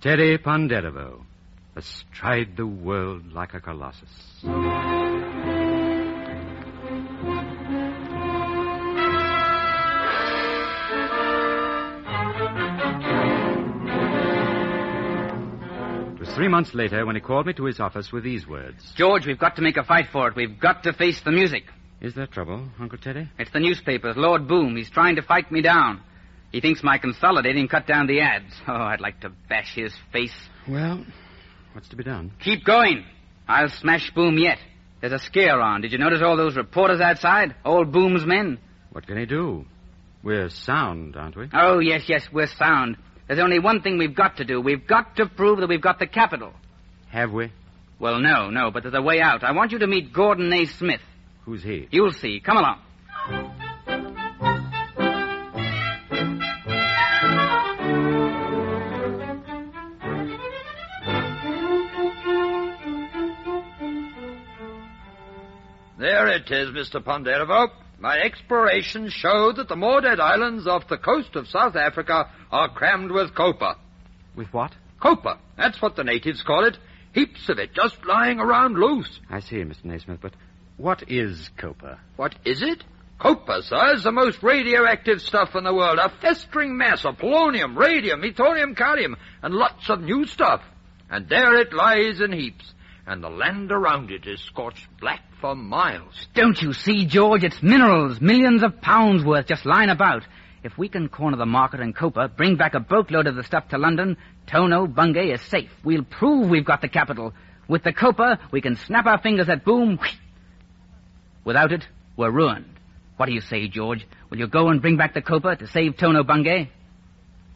[0.00, 1.24] Teddy Ponderevo,
[1.76, 4.42] astride the world like a colossus.
[16.34, 18.92] Three months later when he called me to his office with these words.
[18.96, 20.36] George, we've got to make a fight for it.
[20.36, 21.64] We've got to face the music.
[22.00, 23.28] Is there trouble, Uncle Teddy?
[23.38, 24.16] It's the newspapers.
[24.16, 24.76] Lord Boom.
[24.76, 26.00] He's trying to fight me down.
[26.50, 28.52] He thinks my consolidating cut down the ads.
[28.68, 30.34] Oh, I'd like to bash his face.
[30.68, 31.04] Well,
[31.72, 32.32] what's to be done?
[32.40, 33.04] Keep going.
[33.48, 34.58] I'll smash Boom yet.
[35.00, 35.80] There's a scare on.
[35.80, 37.54] Did you notice all those reporters outside?
[37.64, 38.58] Old Boom's men.
[38.92, 39.64] What can he do?
[40.22, 41.48] We're sound, aren't we?
[41.52, 42.96] Oh, yes, yes, we're sound.
[43.26, 44.60] There's only one thing we've got to do.
[44.60, 46.52] We've got to prove that we've got the capital.
[47.10, 47.52] Have we?
[47.98, 49.44] Well, no, no, but there's a way out.
[49.44, 51.00] I want you to meet Gordon Naismith.
[51.44, 51.88] Who's he?
[51.90, 52.40] You'll see.
[52.40, 52.80] Come along.
[65.98, 67.00] There it is, Mr.
[67.00, 67.68] Ponderevo.
[68.02, 73.12] My explorations show that the Mordet Islands off the coast of South Africa are crammed
[73.12, 73.76] with copper.
[74.34, 74.72] With what?
[74.98, 75.38] Copper.
[75.56, 76.76] That's what the natives call it.
[77.14, 79.20] Heaps of it just lying around loose.
[79.30, 79.84] I see, Mr.
[79.84, 80.32] Naismith, but
[80.78, 82.00] what is copper?
[82.16, 82.82] What is it?
[83.20, 86.00] Copper, sir, is the most radioactive stuff in the world.
[86.00, 90.60] A festering mass of polonium, radium, ethorium, calcium, and lots of new stuff.
[91.08, 92.74] And there it lies in heaps.
[93.06, 96.26] And the land around it is scorched black for miles.
[96.34, 97.42] Don't you see, George?
[97.42, 100.22] It's minerals, millions of pounds worth just lying about.
[100.62, 103.68] If we can corner the market in copper, bring back a boatload of the stuff
[103.70, 105.70] to London, Tono Bungay is safe.
[105.82, 107.34] We'll prove we've got the capital.
[107.66, 109.98] With the copper, we can snap our fingers at boom.
[111.44, 111.86] Without it,
[112.16, 112.78] we're ruined.
[113.16, 114.06] What do you say, George?
[114.30, 116.70] Will you go and bring back the copper to save Tono Bungay?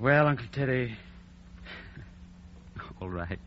[0.01, 0.97] Well, Uncle Teddy.
[3.01, 3.39] All right.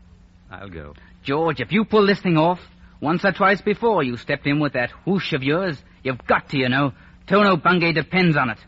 [0.50, 0.94] I'll go.
[1.22, 2.60] George, if you pull this thing off,
[3.00, 6.58] once or twice before you stepped in with that whoosh of yours, you've got to,
[6.58, 6.92] you know.
[7.26, 8.58] Tono Bungay depends on it.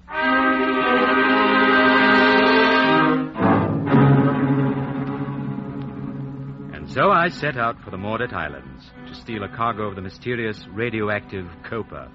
[6.74, 10.02] And so I set out for the Mordet Islands to steal a cargo of the
[10.02, 12.10] mysterious radioactive quap.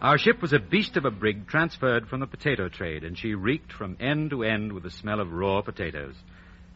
[0.00, 3.34] Our ship was a beast of a brig transferred from the potato trade, and she
[3.34, 6.14] reeked from end to end with the smell of raw potatoes.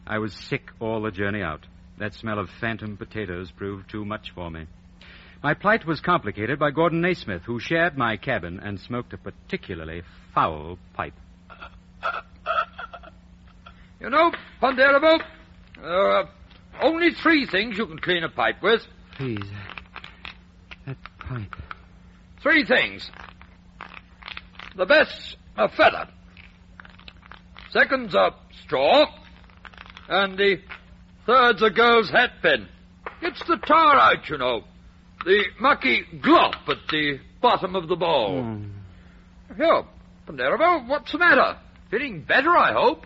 [0.05, 1.65] I was sick all the journey out.
[1.97, 4.67] That smell of phantom potatoes proved too much for me.
[5.43, 10.03] My plight was complicated by Gordon Naismith, who shared my cabin and smoked a particularly
[10.33, 11.13] foul pipe.
[13.99, 14.31] You know,
[14.61, 15.19] Ponderevo,
[15.75, 16.29] there are
[16.81, 18.81] only three things you can clean a pipe with.
[19.15, 21.55] Please, uh, that pipe.
[22.41, 23.09] Three things.
[24.75, 26.07] The best's a feather.
[27.71, 29.05] Second's a straw.
[30.07, 30.61] And the
[31.27, 32.67] third's a girl's hat pin.
[33.21, 34.63] It's the tar out, you know.
[35.23, 38.41] The mucky glop at the bottom of the bowl.
[38.41, 38.63] Hmm.
[39.55, 39.83] Here,
[40.25, 41.57] Ponderevo, what's the matter?
[41.91, 43.05] Feeling better, I hope.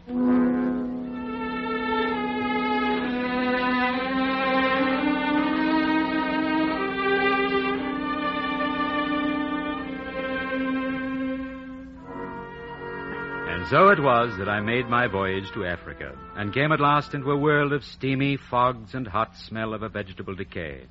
[13.71, 17.31] So it was that I made my voyage to Africa, and came at last into
[17.31, 20.81] a world of steamy fogs and hot smell of a vegetable decay.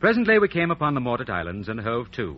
[0.00, 2.36] Presently we came upon the Mordet Islands and hove to.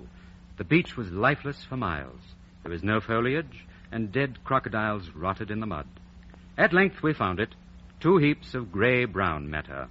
[0.57, 2.21] The beach was lifeless for miles.
[2.62, 5.89] There was no foliage, and dead crocodiles rotted in the mud.
[6.57, 7.53] At length we found it,
[7.99, 9.89] two heaps of gray-brown matter.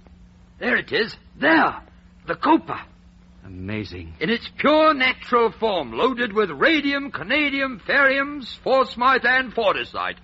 [0.58, 1.14] There it is.
[1.38, 1.82] There.
[2.26, 2.80] The copper.
[3.46, 4.14] Amazing.
[4.20, 10.16] In its pure natural form, loaded with radium, canadium, theriums, forcemeite, and fortisite.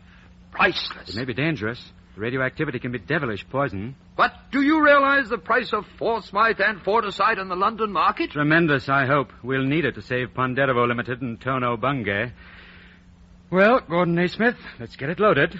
[0.50, 1.08] Priceless.
[1.08, 1.82] It may be dangerous.
[2.14, 3.94] The radioactivity can be devilish poison.
[4.16, 8.32] But do you realize the price of forcemeite and fortisite in the London market?
[8.32, 9.32] Tremendous, I hope.
[9.42, 12.32] We'll need it to save Ponderevo Limited and Tono Bungay.
[13.50, 15.58] Well, Gordon Naismith, let's get it loaded.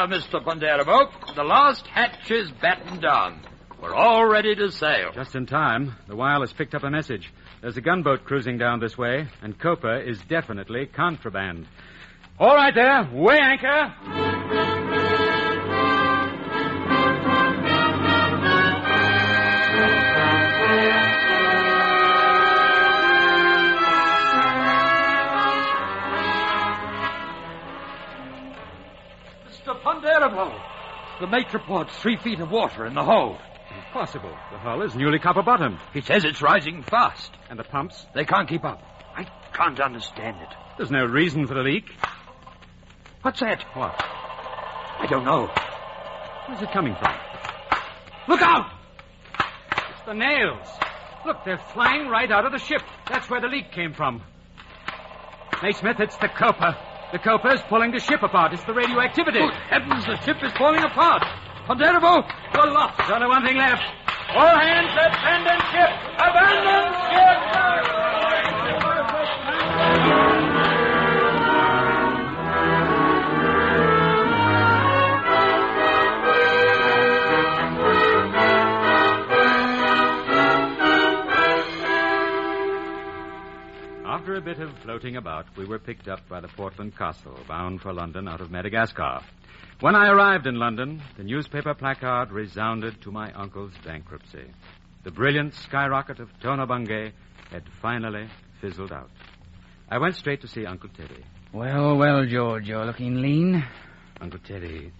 [0.00, 0.44] Ah, there, Mr.
[0.44, 1.10] Ponderevo.
[1.34, 3.40] The last hatch is battened down.
[3.82, 5.10] We're all ready to sail.
[5.12, 5.96] Just in time.
[6.06, 7.32] The wireless picked up a message.
[7.62, 11.66] There's a gunboat cruising down this way, and Quap is definitely contraband.
[12.38, 14.37] All right there, weigh anchor.
[29.98, 30.60] Ponderevo,
[31.20, 33.38] the mate reports three feet of water in the hold.
[33.86, 34.30] Impossible.
[34.52, 35.78] The hull is newly copper bottomed.
[35.92, 37.32] He says it's rising fast.
[37.50, 38.06] And the pumps?
[38.14, 38.80] They can't keep up.
[39.16, 40.48] I can't understand it.
[40.76, 41.84] There's no reason for the leak.
[43.22, 43.62] What's that?
[43.74, 43.94] What?
[43.98, 45.50] I don't know.
[46.46, 47.14] Where's it coming from?
[48.28, 48.70] Look out!
[49.90, 50.66] It's the nails.
[51.26, 52.82] Look, they're flying right out of the ship.
[53.08, 54.22] That's where the leak came from.
[55.62, 56.76] Naismith, it's the copper.
[57.10, 58.52] The copper's pulling the ship apart.
[58.52, 59.40] It's the radioactivity.
[59.40, 61.24] Good heavens, the ship is falling apart.
[61.66, 62.22] Ponderevo,
[62.54, 62.98] we're lost.
[62.98, 63.82] There's only one thing left.
[64.36, 65.90] All hands, abandon ship!
[66.20, 67.97] Abandon ship!
[84.38, 87.92] A bit of floating about, we were picked up by the Portland Castle, bound for
[87.92, 89.20] London out of Madagascar.
[89.80, 94.44] When I arrived in London, the newspaper placard resounded to my uncle's bankruptcy.
[95.02, 97.12] The brilliant skyrocket of Tono Bungay
[97.50, 98.28] had finally
[98.60, 99.10] fizzled out.
[99.90, 101.24] I went straight to see Uncle Teddy.
[101.52, 103.64] Well, well, George, you're looking lean.
[104.20, 104.92] Uncle Teddy,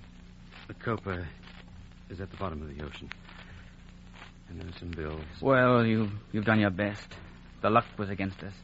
[0.66, 1.28] the copper
[2.11, 3.09] is at the bottom of the ocean.
[4.49, 5.22] And there's some bills.
[5.41, 7.07] Well, you, you've done your best.
[7.62, 8.55] The luck was against us.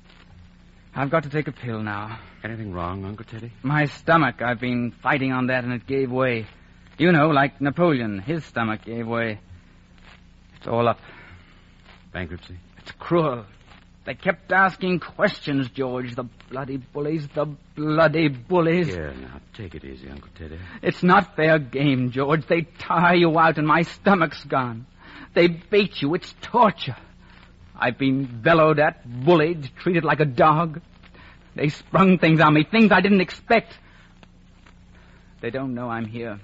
[0.96, 2.20] I've got to take a pill now.
[2.44, 3.50] Anything wrong, Uncle Teddy?
[3.62, 6.46] My stomach, I've been fighting on that and it gave way.
[6.98, 9.40] You know, like Napoleon, his stomach gave way.
[10.56, 11.00] It's all up.
[12.12, 12.56] Bankruptcy?
[12.78, 13.44] It's cruel.
[14.04, 16.14] They kept asking questions, George.
[16.14, 18.86] The bloody bullies, the bloody bullies.
[18.86, 20.58] Here, now, take it easy, Uncle Teddy.
[20.82, 22.46] It's not fair game, George.
[22.46, 24.86] They tire you out and my stomach's gone.
[25.34, 26.14] They bait you.
[26.14, 26.96] It's torture.
[27.84, 30.80] I've been bellowed at, bullied, treated like a dog.
[31.54, 33.78] They sprung things on me, things I didn't expect.
[35.42, 36.40] They don't know I'm here.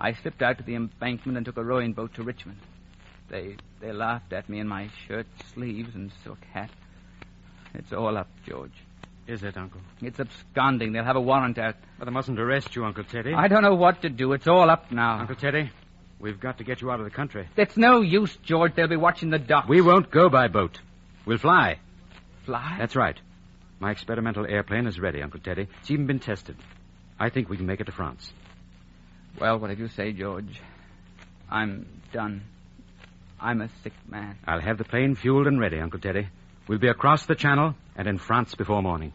[0.00, 2.58] I slipped out to the embankment and took a rowing boat to Richmond.
[3.30, 6.70] They they laughed at me in my shirt sleeves and silk hat.
[7.72, 8.74] It's all up, George.
[9.28, 9.80] Is it, Uncle?
[10.02, 10.92] It's absconding.
[10.92, 11.76] They'll have a warrant out.
[12.00, 13.32] But they mustn't arrest you, Uncle Teddy.
[13.32, 14.32] I don't know what to do.
[14.32, 15.20] It's all up now.
[15.20, 15.70] Uncle Teddy,
[16.24, 17.46] we've got to get you out of the country.
[17.56, 18.74] It's no use, George.
[18.74, 19.68] They'll be watching the docks.
[19.68, 20.80] We won't go by boat.
[21.26, 21.78] We'll fly.
[22.46, 22.76] Fly?
[22.78, 23.20] That's right.
[23.78, 25.68] My experimental airplane is ready, Uncle Teddy.
[25.80, 26.56] It's even been tested.
[27.20, 28.32] I think we can make it to France.
[29.38, 30.60] Well, whatever you say, George.
[31.50, 32.42] I'm done.
[33.38, 34.38] I'm a sick man.
[34.46, 36.28] I'll have the plane fueled and ready, Uncle Teddy.
[36.66, 39.12] We'll be across the channel and in France before morning.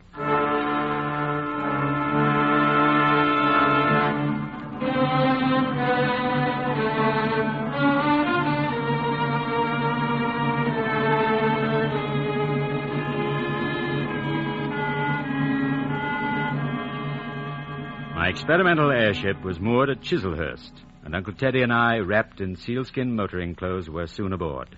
[18.49, 20.71] Experimental airship was moored at Chislehurst,
[21.03, 24.75] and Uncle Teddy and I, wrapped in sealskin motoring clothes, were soon aboard.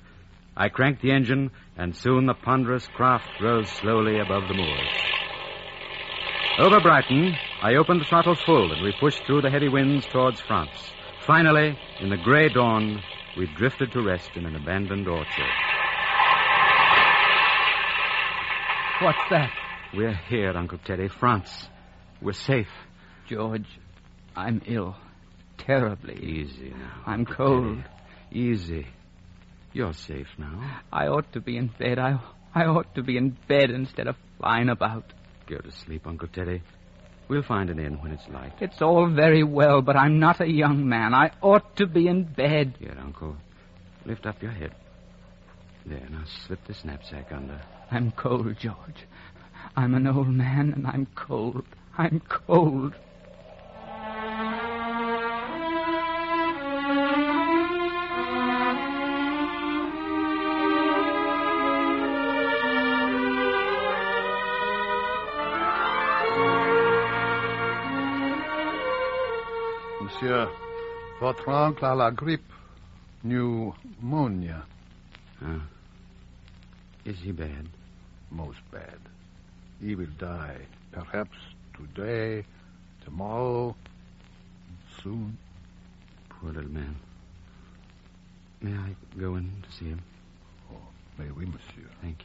[0.58, 4.98] I cranked the engine, and soon the ponderous craft rose slowly above the moors.
[6.60, 10.42] Over Brighton, I opened the throttle full, and we pushed through the heavy winds towards
[10.42, 10.92] France.
[11.26, 13.02] Finally, in the gray dawn,
[13.38, 15.50] we drifted to rest in an abandoned orchard.
[19.02, 19.54] What's that?
[19.94, 21.70] We're here, Uncle Teddy, France.
[22.22, 22.68] We're safe.
[23.32, 23.66] George,
[24.36, 24.94] I'm ill.
[25.58, 26.16] Terribly.
[26.16, 27.04] Easy now.
[27.06, 27.78] I'm cold.
[27.78, 28.40] Teddy.
[28.40, 28.88] Easy.
[29.72, 30.82] You're safe now.
[30.92, 31.98] I ought to be in bed.
[31.98, 32.20] I,
[32.54, 35.14] I ought to be in bed instead of flying about.
[35.48, 36.62] Go to sleep, Uncle Teddy.
[37.30, 38.52] We'll find an inn when it's light.
[38.60, 41.14] It's all very well, but I'm not a young man.
[41.14, 42.76] I ought to be in bed.
[42.80, 43.38] Here, Uncle.
[44.06, 44.76] Lift up your head.
[45.86, 47.62] There, now slip the knapsack under.
[47.90, 49.08] I'm cold, George.
[49.78, 51.64] I'm an old man and I'm cold.
[51.98, 52.94] I'm cold.
[71.22, 72.52] Votre oncle a la grippe.
[73.24, 74.66] Pneumonia.
[75.44, 75.62] Ah.
[77.06, 77.68] Is he bad?
[78.32, 78.98] Most bad.
[79.80, 80.58] He will die.
[80.92, 81.38] Perhaps
[81.78, 82.44] today,
[83.06, 83.76] tomorrow,
[85.04, 85.38] soon.
[86.30, 86.96] Poor little man.
[88.62, 90.02] May I go in to see him?
[90.72, 90.78] Oh,
[91.20, 91.90] may we, monsieur.
[92.02, 92.24] Thank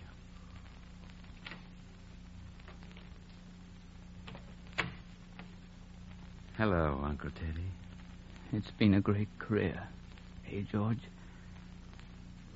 [4.78, 4.84] you.
[6.56, 7.85] Hello, Uncle Teddy.
[8.52, 9.88] It's been a great career,
[10.50, 11.02] eh, George?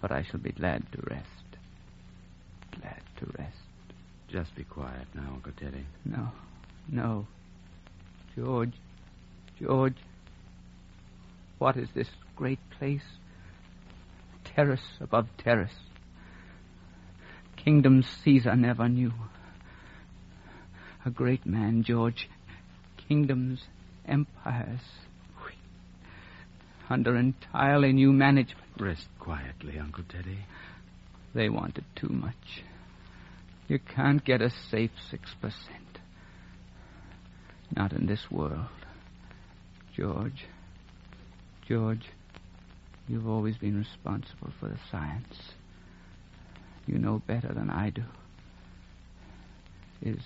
[0.00, 1.26] But I shall be glad to rest.
[2.80, 3.56] Glad to rest.
[4.28, 5.84] Just be quiet now, Uncle Teddy.
[6.04, 6.28] No,
[6.88, 7.26] no.
[8.36, 8.72] George,
[9.60, 9.96] George,
[11.58, 13.02] what is this great place?
[14.44, 15.74] Terrace above terrace.
[17.56, 19.12] Kingdoms Caesar never knew.
[21.04, 22.28] A great man, George.
[23.08, 23.64] Kingdoms,
[24.06, 24.80] empires.
[26.90, 28.66] Under entirely new management.
[28.78, 30.40] Rest quietly, Uncle Teddy.
[31.32, 32.64] They wanted too much.
[33.68, 35.52] You can't get a safe 6%.
[37.76, 38.66] Not in this world.
[39.96, 40.46] George,
[41.68, 42.06] George,
[43.06, 45.52] you've always been responsible for the science.
[46.88, 48.02] You know better than I do.
[50.02, 50.18] Is.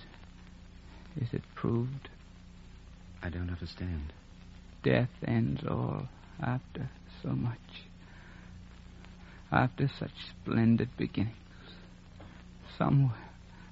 [1.21, 2.09] is it proved?
[3.23, 4.15] I don't understand.
[4.83, 6.09] Death ends all
[6.43, 6.89] after
[7.23, 7.59] so much.
[9.51, 11.37] After such splendid beginnings.
[12.77, 13.15] Somewhere,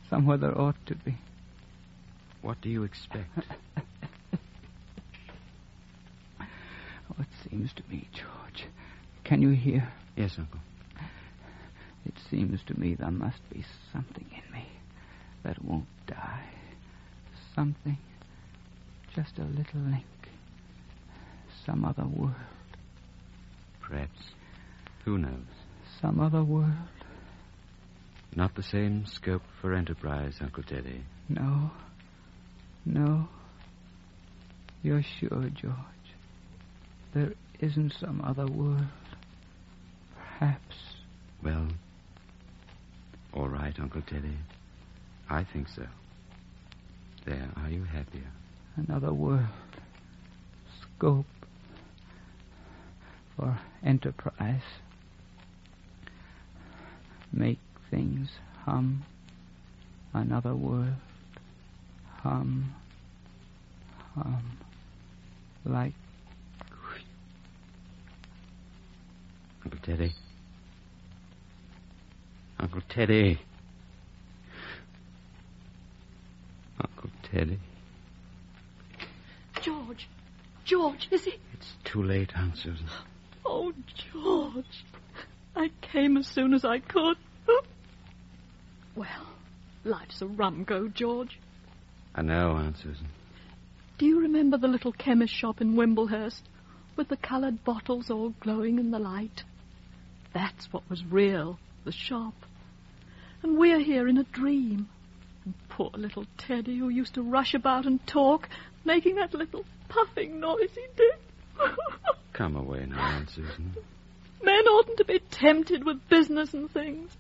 [0.09, 1.17] somewhere there ought to be.
[2.41, 3.31] What do you expect?
[6.41, 6.45] oh,
[7.19, 8.67] it seems to me, George.
[9.25, 9.93] Can you hear?
[10.17, 10.61] Yes, Uncle.
[12.05, 14.67] It seems to me there must be something in me
[15.45, 16.49] that won't die.
[17.55, 17.99] Something,
[19.15, 20.05] just a little link.
[21.65, 22.35] Some other world.
[23.81, 24.19] Perhaps.
[25.05, 25.31] Who knows?
[26.01, 26.73] Some other world.
[28.35, 31.05] Not the same scope for enterprise, Uncle Teddy.
[31.29, 31.71] No.
[32.87, 33.29] No.
[34.83, 35.75] You're sure, George.
[37.15, 38.87] There isn't some other world.
[40.17, 40.77] Perhaps.
[41.43, 41.69] Well,
[43.35, 44.37] all right, Uncle Teddy.
[45.29, 45.87] I think so.
[47.25, 48.31] There, are you happier?
[48.77, 49.47] Another world.
[50.97, 51.27] Scope.
[53.37, 54.63] For enterprise.
[57.33, 57.59] Make
[57.91, 58.29] things
[58.65, 59.05] hum.
[60.13, 60.95] Another world.
[62.23, 62.75] Hum.
[64.15, 64.59] Hum.
[65.65, 65.95] Like.
[69.65, 70.13] Uncle Teddy.
[72.59, 73.39] Uncle Teddy.
[76.81, 77.59] Uncle Teddy.
[79.63, 80.09] George.
[80.65, 81.35] George, is he?
[81.55, 82.87] It's too late, Aunt Susan.
[83.45, 83.73] Oh,
[84.13, 84.85] George.
[85.55, 87.17] I came as soon as I could.
[88.95, 89.27] Well,
[89.85, 91.39] life's a rum go, George.
[92.15, 93.09] I know, Aunt Susan.
[93.99, 96.43] Do you remember the little chemist shop in Wimblehurst
[96.97, 99.45] with the coloured bottles all glowing in the light?
[100.35, 102.35] That's what was real, the shop.
[103.43, 104.89] And we're here in a dream.
[105.45, 108.49] And poor little Teddy, who used to rush about and talk,
[108.85, 111.15] making that little puffing noise he did.
[112.33, 113.75] Come away now, Aunt Susan.
[114.43, 117.11] Men oughtn't to be tempted with business and things.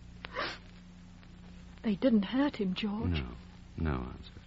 [1.83, 3.23] They didn't hurt him, George.
[3.77, 4.43] No, no, Aunt Susan.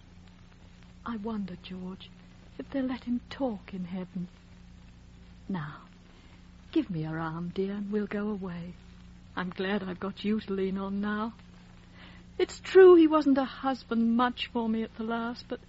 [1.04, 2.10] I wonder, George,
[2.58, 4.28] if they'll let him talk in heaven.
[5.48, 5.82] Now,
[6.72, 8.74] give me your arm, dear, and we'll go away.
[9.36, 11.34] I'm glad I've got you to lean on now.
[12.38, 15.60] It's true he wasn't a husband much for me at the last, but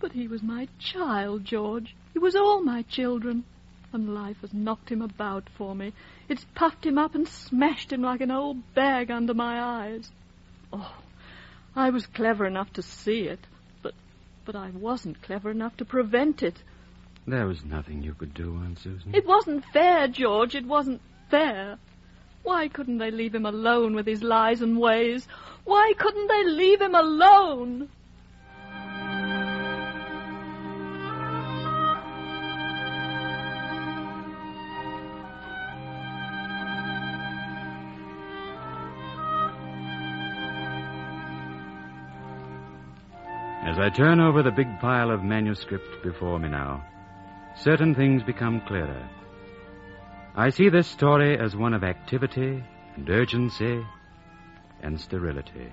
[0.00, 1.94] but he was my child, George.
[2.12, 3.44] He was all my children.
[3.92, 5.92] And life has knocked him about for me.
[6.28, 10.10] It's puffed him up and smashed him like an old bag under my eyes.
[10.72, 10.96] Oh,
[11.76, 13.40] I was clever enough to see it,
[13.82, 13.94] but
[14.44, 16.56] but I wasn't clever enough to prevent it.
[17.26, 19.14] There was nothing you could do, Aunt Susan.
[19.14, 20.54] It wasn't fair, George.
[20.54, 21.78] It wasn't fair.
[22.42, 25.28] Why couldn't they leave him alone with his lies and ways?
[25.64, 27.88] Why couldn't they leave him alone?
[43.82, 46.84] I turn over the big pile of manuscript before me now,
[47.56, 49.08] certain things become clearer.
[50.36, 52.62] I see this story as one of activity
[52.94, 53.84] and urgency
[54.82, 55.72] and sterility.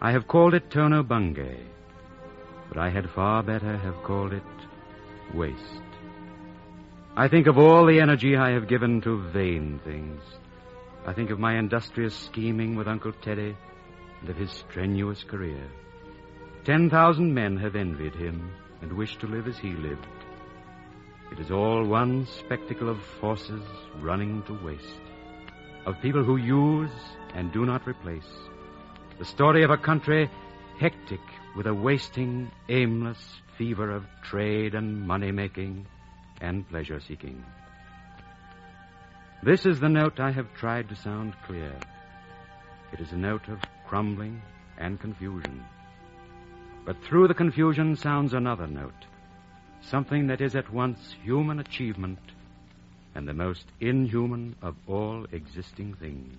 [0.00, 1.60] I have called it Tono Bungay,
[2.68, 4.42] but I had far better have called it
[5.32, 5.92] waste.
[7.16, 10.20] I think of all the energy I have given to vain things.
[11.06, 13.56] I think of my industrious scheming with Uncle Teddy
[14.20, 15.70] and of his strenuous career.
[16.64, 18.50] Ten thousand men have envied him
[18.80, 20.06] and wished to live as he lived.
[21.30, 23.62] It is all one spectacle of forces
[24.00, 25.04] running to waste,
[25.84, 26.90] of people who use
[27.34, 28.30] and do not replace.
[29.18, 30.30] The story of a country
[30.78, 31.20] hectic
[31.54, 35.86] with a wasting, aimless fever of trade and money making
[36.40, 37.44] and pleasure seeking.
[39.42, 41.74] This is the note I have tried to sound clear.
[42.94, 44.40] It is a note of crumbling
[44.78, 45.62] and confusion.
[46.84, 49.06] But through the confusion sounds another note,
[49.80, 52.18] something that is at once human achievement
[53.14, 56.38] and the most inhuman of all existing things.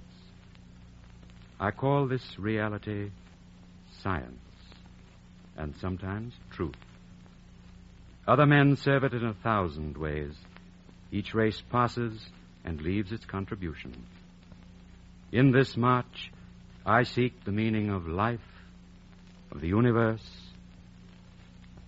[1.59, 3.11] I call this reality
[4.01, 4.39] science,
[5.57, 6.75] and sometimes truth.
[8.27, 10.33] Other men serve it in a thousand ways.
[11.11, 12.27] Each race passes
[12.63, 13.93] and leaves its contribution.
[15.31, 16.31] In this march,
[16.85, 18.41] I seek the meaning of life,
[19.55, 20.27] of the universe,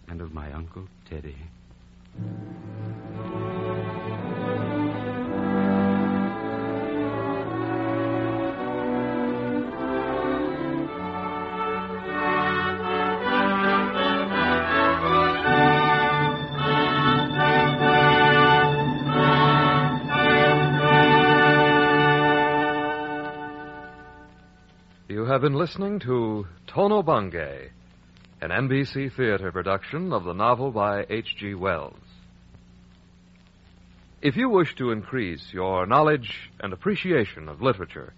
[0.08, 1.36] and of my Uncle Teddy.
[25.38, 27.70] Have been listening to Tono Bungay,
[28.42, 31.54] an NBC theater production of the novel by H.G.
[31.54, 31.94] Wells.
[34.20, 38.16] If you wish to increase your knowledge and appreciation of literature,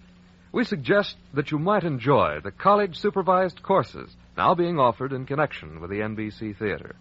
[0.53, 5.81] we suggest that you might enjoy the college supervised courses now being offered in connection
[5.81, 6.95] with the NBC Theater.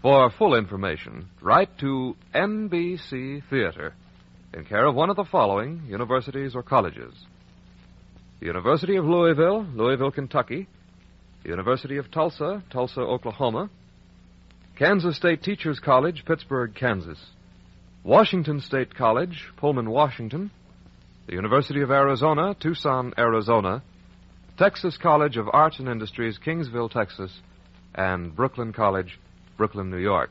[0.00, 3.94] For full information, write to NBC Theater
[4.52, 7.14] in care of one of the following universities or colleges
[8.42, 10.66] the University of Louisville, Louisville, Kentucky,
[11.44, 13.70] the University of Tulsa, Tulsa, Oklahoma,
[14.76, 17.24] Kansas State Teachers College, Pittsburgh, Kansas,
[18.02, 20.50] Washington State College, Pullman, Washington,
[21.28, 23.80] the University of Arizona, Tucson, Arizona,
[24.58, 27.30] Texas College of Arts and Industries, Kingsville, Texas,
[27.94, 29.20] and Brooklyn College,
[29.56, 30.30] Brooklyn, New York.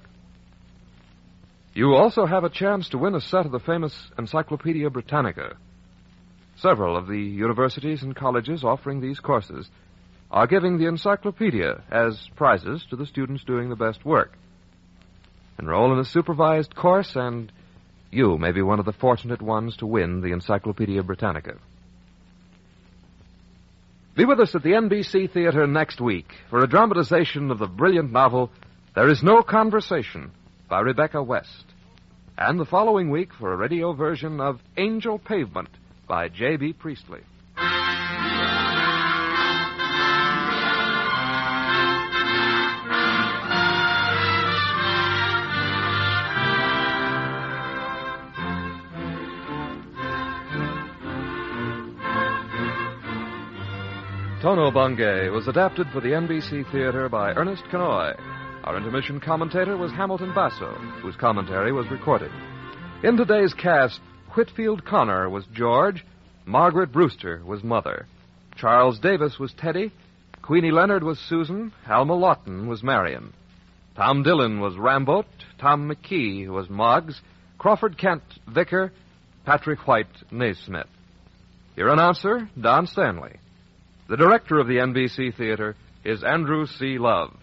[1.74, 5.56] You also have a chance to win a set of the famous Encyclopedia Britannica.
[6.62, 9.68] Several of the universities and colleges offering these courses
[10.30, 14.38] are giving the encyclopedia as prizes to the students doing the best work.
[15.58, 17.52] Enroll in a supervised course, and
[18.12, 21.58] you may be one of the fortunate ones to win the Encyclopedia Britannica.
[24.16, 28.12] Be with us at the NBC Theater next week for a dramatization of the brilliant
[28.12, 28.52] novel
[28.94, 30.30] There Is No Conversation
[30.70, 31.66] by Rebecca West.
[32.38, 35.70] And the following week for a radio version of Angel Pavement
[36.12, 36.74] by J.B.
[36.74, 37.22] Priestley.
[54.42, 58.20] Tono Bungay was adapted for the NBC Theater by Ernest Kinoy.
[58.66, 62.32] Our intermission commentator was Hamilton Basso, whose commentary was recorded.
[63.02, 64.02] In today's cast,
[64.36, 66.06] Whitfield Connor was George,
[66.46, 68.08] Margaret Brewster was Mother,
[68.56, 69.92] Charles Davis was Teddy,
[70.42, 73.34] Queenie Leonard was Susan, Alma Lawton was Marion,
[73.96, 75.26] Tom Dillon was Ramboat,
[75.60, 77.22] Tom McKee was Moggs,
[77.58, 78.94] Crawford Kent, Vicar,
[79.46, 80.88] Patrick White, Naismith.
[81.76, 83.36] Your announcer, Don Stanley.
[84.08, 86.98] The director of the NBC Theater is Andrew C.
[86.98, 87.36] Love.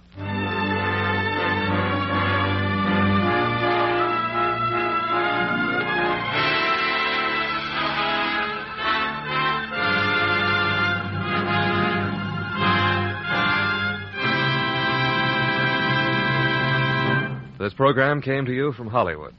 [17.79, 19.33] Program came to you from Hollywood.